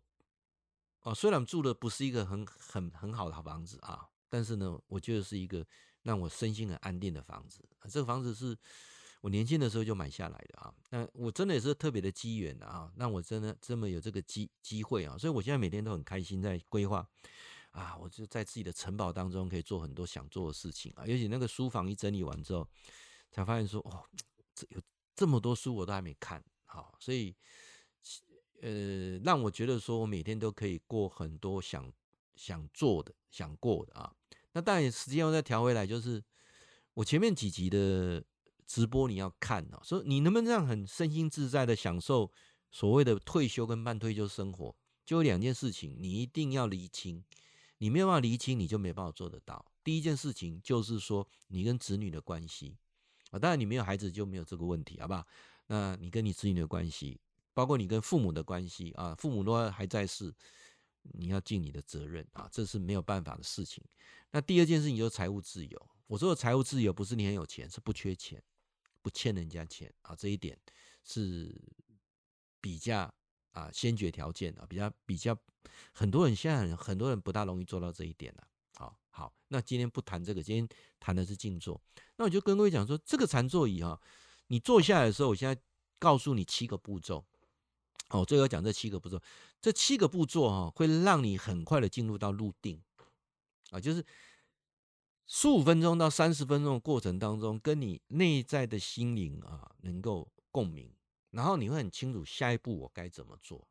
[1.01, 5.67] 哦，虽然住的不是一个很很很好的好房子啊，但是呢，我觉得是一个
[6.03, 7.67] 让我身心很安定的房子。
[7.89, 8.55] 这个房子是。
[9.21, 17.05] 我年轻的时候就买下来的啊，那我真的也是特别的机缘啊，让我真的这么有这个机机会啊，所以我现在每天都很开心在规划
[17.73, 22.69] 啊，我就在自己的城堡当中可以做很多想做的事情啊，尤其那个书房一整理完之后，
[23.33, 24.05] 才发现说哦，
[24.55, 24.81] 这有
[25.17, 27.35] 这么多书我都还没看，好，所以
[28.63, 31.93] 呃，让我觉得说我每天都可以过很多想
[32.37, 34.15] 想做的、想过的啊，
[34.53, 36.23] 那当然时间要再调回来，就是
[36.95, 38.23] 我前面几集的。
[38.69, 42.31] 直播你要看哦，所以你能不能这样很身心自在的享受
[42.71, 44.77] 所谓的退休跟半退休生活？
[45.07, 47.25] 就有两件事情，你一定要厘清，
[47.79, 49.65] 你没有办法厘清，你就没办法做得到。
[49.83, 52.77] 第一件事情就是说你跟子女的关系
[53.31, 55.27] 啊，当然你没有孩子就没有这个问题，好不好？
[55.67, 57.19] 那你跟你子女的关系，
[57.55, 60.31] 包括你跟父母的关系啊，父母都还在世，
[61.03, 63.83] 你要尽你的责任啊，这是没有办法的事情。
[64.31, 65.91] 那第二件事情就是财务自由。
[66.07, 68.43] 我说的财务自由不是你很有钱，是不缺钱。
[69.03, 70.59] 不欠人家钱啊，这一点
[71.05, 71.55] 是
[72.61, 73.13] 比较
[73.53, 75.37] 啊先决条件啊，比较比较
[75.93, 78.47] 很多人现在很多人不大容易做到这一点的。
[78.75, 80.69] 好，好，那今天不谈这个，今天
[81.01, 81.81] 谈的是静坐。
[82.17, 84.01] 那我就跟各位讲说，这个禅座椅哈，
[84.49, 85.61] 你坐下来的时候，我现在
[85.99, 87.25] 告诉你七个步骤。
[88.11, 89.21] 哦，最后讲这七个步骤，
[89.61, 92.83] 这七个步骤哈，会让你很快的进入到入定
[93.71, 94.05] 啊，就是。
[95.31, 100.91] 十五分钟到三十分钟的过程当中，跟你内在的心灵啊能够共鸣，
[101.31, 103.69] 然后你会很清楚下一步我该怎么做，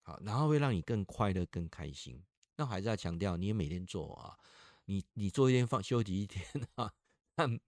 [0.00, 2.18] 好，然后会让你更快乐、更开心。
[2.56, 4.38] 那还是要强调，你也每天做啊，
[4.86, 6.42] 你你做一天放休息一天
[6.76, 6.90] 啊，
[7.36, 7.60] 但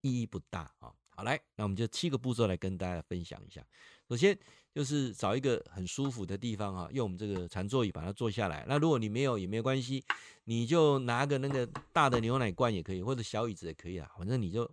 [0.00, 0.94] 意义不大啊。
[1.10, 3.66] 好，来，那我们就七个步骤来跟大家分享一下。
[4.08, 4.38] 首先
[4.72, 8.64] 就是找一个很舒服的地方啊，用我们这个禅座椅把它坐下来。
[8.68, 10.04] 那如果你没有也没有关系，
[10.44, 14.10] 你就拿个那个大的牛奶罐也可以，或者小椅子也可以啊。
[14.18, 14.70] 反正你就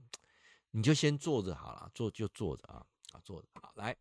[0.72, 3.96] 你就先坐着好了，坐就坐着啊啊坐着好来。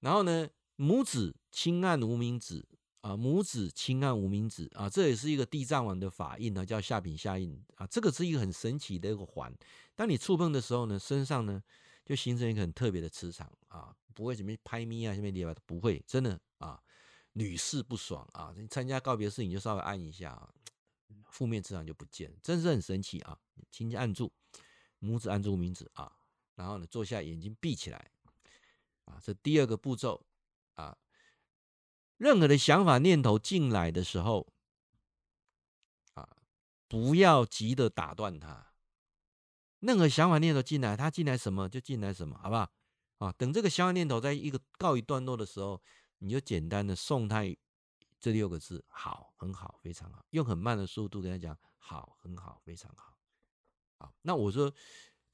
[0.00, 2.62] 然后呢，拇指轻按无名指
[3.00, 7.86] 啊，拇指轻按无名指啊，这也是一个地藏王的法印呢，叫下品下印啊。
[7.86, 9.54] 这个是一个很神奇的一个环，
[9.94, 11.62] 当你触碰的时候呢，身上呢
[12.06, 13.94] 就形成一个很特别的磁场啊。
[14.14, 16.82] 不会什么拍咪啊，什么地方不会，真的啊，
[17.34, 18.50] 屡试不爽啊！
[18.56, 20.54] 你参加告别式，你就稍微按一下啊，
[21.28, 23.38] 负面磁场就不见了，真是很神奇啊！
[23.70, 24.32] 轻轻按住，
[25.02, 26.10] 拇指按住无名指啊，
[26.54, 28.10] 然后呢，坐下，眼睛闭起来
[29.04, 30.24] 啊，这第二个步骤
[30.76, 30.96] 啊，
[32.16, 34.50] 任何的想法念头进来的时候
[36.14, 36.26] 啊，
[36.88, 38.72] 不要急着打断它。
[39.86, 42.68] 任何想法念头进来，它进来什么就进来什么，好不好？
[43.18, 45.80] 啊，等这个想法念头在一个告一段落的时候，
[46.18, 47.42] 你就简单的送他
[48.18, 50.24] 这六个字：好，很好，非常好。
[50.30, 53.16] 用很慢的速度跟他讲：好，很好，非常好。
[53.98, 54.70] 好，那我说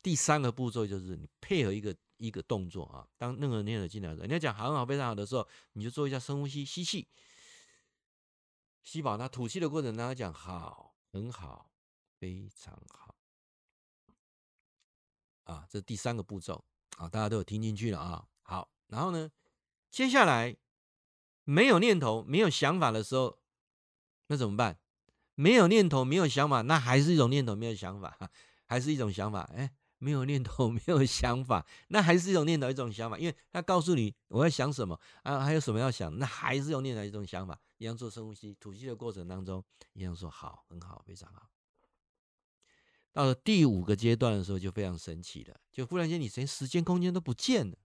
[0.03, 3.09] 第三个步骤就是你配合一个一个动作啊。
[3.17, 7.09] 当任何念头进来的时候，你要讲好，很好，非常好的时候，你就做一下深呼吸，吸气，
[8.83, 9.17] 吸饱。
[9.17, 11.73] 那吐气的过程，让他讲好，很好，
[12.19, 13.12] 非常好。
[15.45, 16.65] 啊，这第三个步骤。
[16.99, 18.27] 啊，大家都有听进去了啊。
[18.43, 19.31] 好，然后呢，
[19.91, 20.57] 接下来
[21.45, 23.39] 没有念头、没有想法的时候，
[24.27, 24.79] 那怎么办？
[25.35, 28.31] 没有念头、没有想法，那还是一种念头、没有想法，
[28.67, 29.41] 还是一种想法。
[29.55, 33.19] 哎，没有念头、没有想法，那还是一种念头、一种想法。
[33.19, 37.59] 因为他告诉你我要想什么啊，还有什么要想，那还是用念头、一种想法。
[37.79, 39.65] 一样做深呼吸、吐气的过程当中，
[39.95, 41.49] 一样说好，很好，非常好。
[43.13, 47.77] 到了第五个阶段的时候，就非常神奇了，就忽然间你连时间空间都不见了，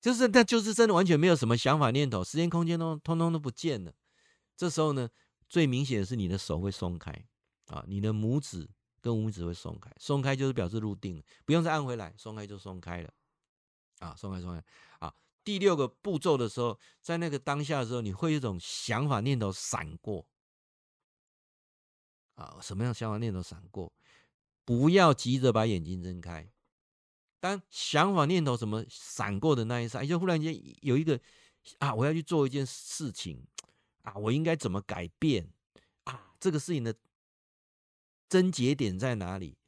[0.00, 3.94] 就是那就是真的完全没有什么想法念头，时间空间都通通都不见了。
[4.56, 5.08] 这时候呢，
[5.48, 7.10] 最明显的是你的手会松开
[7.66, 8.68] 啊，你的拇指
[9.00, 13.10] 跟无名指会松开，松开就是表示入定了，不用再按回来，松开就松开了
[14.00, 14.62] 啊，松开松开
[14.98, 15.14] 啊。
[15.42, 20.26] 第六个步骤的时候，在那个当下的时候，你会有一种想法念头闪过。
[22.34, 23.92] 啊，什么样想法念头闪过，
[24.64, 26.50] 不要急着把眼睛睁开。
[27.40, 31.20] 当想法念头什么闪过的那一刹，就忽然间有一个
[31.78, 33.46] 啊，我要去做一件事情
[34.02, 35.52] 啊，我应该怎么改变
[36.04, 36.34] 啊？
[36.40, 36.94] 这个事情的
[38.28, 39.58] 症结点在哪里？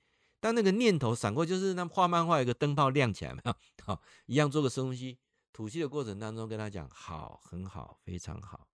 [0.41, 3.55] 当那个念头闪过，就是那画漫画有个灯泡亮起来没有？
[3.85, 5.19] 好，一样做个深呼吸，
[5.53, 8.67] 吐气的过程当中跟他讲，好，很好，非常好。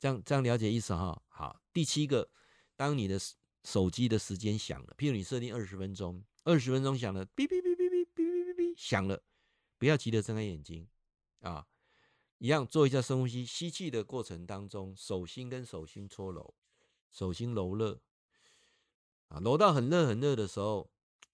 [0.00, 1.22] 这样这样了解意思哈。
[1.28, 2.30] 好，第七个，
[2.76, 3.18] 当你的
[3.64, 9.22] 手机的时间响了，譬如你设定二十分钟，二十分钟响了，哔哔哔哔哔哔哔哔哔响了，
[9.78, 10.86] 不要急着睁开眼睛
[11.40, 11.66] 啊，
[12.38, 16.54] 一样做一下深呼吸，吸气的过程当中，手心跟手心搓揉，
[17.10, 18.00] 手心揉热
[19.28, 20.90] 啊，揉到很热很热的时候，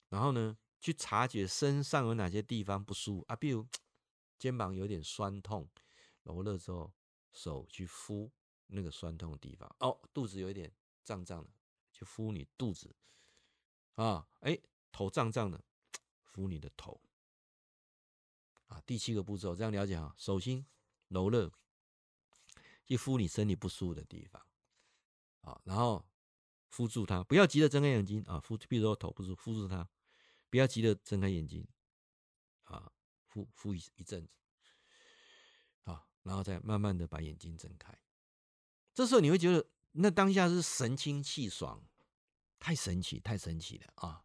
[0.09, 3.66] 然后呢，去察觉身上有哪些地方不舒服啊，比如
[4.39, 5.68] 肩膀有点酸痛，
[6.22, 6.93] 揉热之后，
[7.32, 8.30] 手去敷。
[8.68, 10.72] 那个酸痛的地方哦，肚子有一点
[11.04, 11.50] 胀胀的，
[11.92, 12.94] 就敷你肚子
[13.94, 14.58] 啊，哎，
[14.92, 15.64] 头胀胀的，
[16.22, 17.00] 敷你的头
[18.66, 18.80] 啊。
[18.86, 20.64] 第七个步骤，这样了解啊，手心
[21.08, 21.52] 揉热，
[22.86, 24.46] 去敷你身体不舒服的地方
[25.40, 26.06] 啊，然后
[26.68, 29.88] 敷住它，不要急着睁开眼睛啊，敷，比如说头不舒服，敷住它，
[30.50, 31.66] 不要急着睁开眼睛
[32.64, 32.92] 啊，
[33.26, 34.32] 敷敷一一阵子
[35.84, 37.98] 啊，然后再慢慢的把眼睛睁开。
[38.99, 41.80] 这时候你会觉得，那当下是神清气爽，
[42.59, 44.24] 太神奇，太神奇了啊！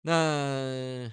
[0.00, 1.12] 那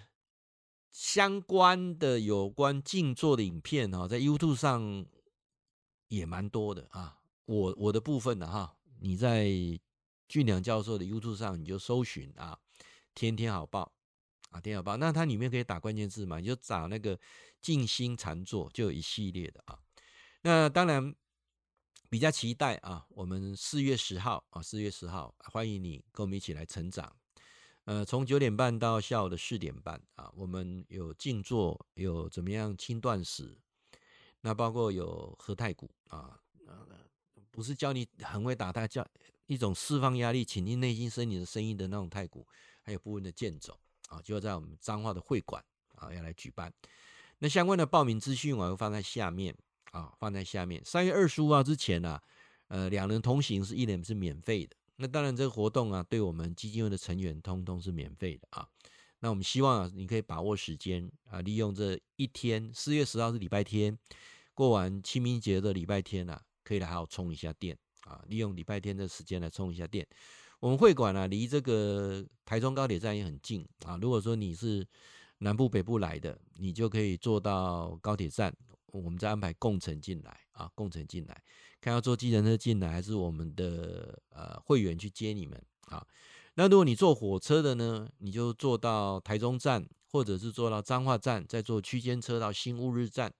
[0.89, 5.05] 相关的有关静坐的影片哈，在 YouTube 上
[6.07, 7.19] 也蛮多的啊。
[7.43, 9.49] 我我的部分呢哈，你在
[10.29, 12.57] 俊良教授的 YouTube 上你就搜寻啊，
[13.13, 13.91] 天天好报
[14.51, 14.95] 啊，天天好报。
[14.95, 17.19] 那它里面可以打关键字嘛，你就找那个
[17.61, 19.77] 静心禅坐，就有一系列的啊。
[20.43, 21.13] 那当然。
[22.09, 27.13] 比较期待啊，我们四月十号啊，四月十号欢迎你跟我们一起来成长。
[27.83, 33.57] 呃，从九点半到下午的四点半啊，我们有静坐，有怎么样轻断食，
[34.39, 36.39] 那包括有喝太鼓啊，
[37.51, 39.05] 不是教你很会打太，教
[39.45, 42.47] 一种释放压力、倾听内心声音的声音的那种太鼓，
[42.83, 43.77] 还有部分的健走
[44.07, 45.61] 啊，就在我们彰化的会馆
[45.95, 46.73] 啊要来举办。
[47.39, 49.53] 那相关的报名资讯我会放在下面。
[49.91, 50.83] 啊，放在下面。
[50.83, 52.21] 三月二十五号之前、啊，
[52.67, 58.67] 呃，两人同行是一人是免费的那当然，这个活动啊，对我们基金会的成员通通是免费的啊。
[59.19, 63.97] 那我们希望啊，你可以把握时间啊，利用这一天，四月十号是礼拜天，
[64.53, 70.07] 过完清明节的礼拜天啊，可以来好好充一下电啊，利用礼拜天的时间来充一下电。
[70.59, 73.97] 我们会馆啊，离这个台中高铁站也很近啊。
[74.01, 74.83] 如果说你是
[75.37, 78.51] 南部北部来的，你就可以坐到高铁站，
[79.03, 81.43] 我们再安排共乘进来啊，共乘进来，
[81.79, 86.05] 看要坐计程车进来，还是我们的呃会员去接你们啊。
[86.55, 93.31] 那如果你坐火车的呢，你就坐到台中站，或者是坐到彰化站，再坐区间车到新乌日站。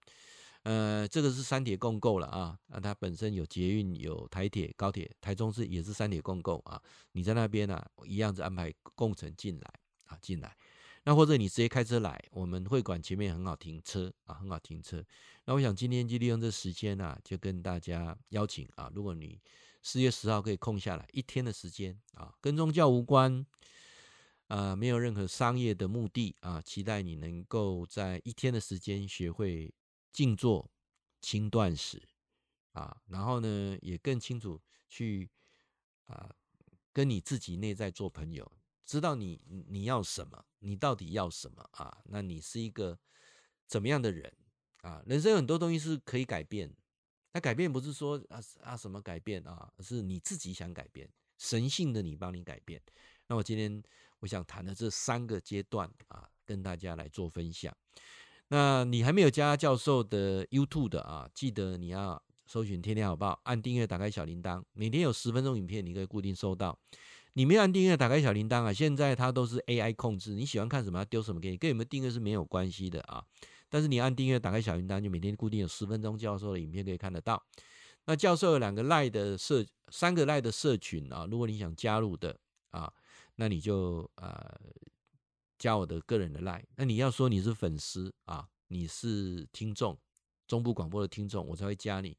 [0.63, 6.81] 呃，这个是三铁共构了啊，那它本身有捷运、有台铁、高铁，台中市也是三铁共构啊。
[7.13, 9.73] 你在那边呢、啊，一样子安排共乘进来
[10.07, 10.57] 啊，进来。
[11.07, 15.01] 那或者你直接开车来，我们会馆前面很好停车啊，很好停车。
[15.45, 19.39] 那我想今天就利用这时间啊，就跟大家邀请啊，如果你
[19.81, 23.45] 四月十号可以空下来一天的时间啊，跟宗教无关，
[24.47, 29.73] 啊，没有任何商业的目的啊，期待你能够在一天的时间学会。
[30.13, 30.71] 静坐、
[31.21, 32.01] 轻断食
[32.71, 35.29] 啊，然后呢，也更清楚去
[36.07, 36.33] 啊，
[36.91, 38.51] 跟你自己内在做朋友，
[38.87, 41.97] 知道你你要什么，你到底要什么啊？
[42.05, 42.97] 那你是一个
[43.67, 44.33] 怎么样的人
[44.81, 45.03] 啊？
[45.05, 46.73] 人生有很多东西是可以改变，
[47.33, 51.07] 那改变不是说啊啊什么改变啊，而是你自己想改变，
[51.37, 52.81] 神性的你帮你改变。
[53.27, 53.83] 那我今天
[54.19, 57.75] 我想谈的这三个阶段啊，跟大家来做分享。
[58.47, 61.29] 那你还没有加教授的 YouTube 的啊？
[61.33, 66.79] 记得你要搜寻天天好报，按订阅，打开小铃铛，每天有十分钟影片，你可以固定收到。
[67.37, 68.73] 你没有按订阅，打开小铃铛啊！
[68.73, 73.23] 现在它都是 AI 控制，你喜欢看什么，它丢什么给你，跟有没有订阅是没有关系的啊。
[73.69, 77.39] 但是你按订阅，打开小铃铛，就每天固定有十分钟教授的影片可以看得到。
[78.05, 82.35] 那教授有两个 Line 的社，三个 Line 的社群啊，如果你想加入的
[82.71, 82.91] 啊，
[83.35, 84.59] 那你就呃。
[85.59, 89.97] 加我的个人的 line，那你要说你是粉丝啊，你是听众，
[90.47, 92.15] 中部广播的听众，我才会加你。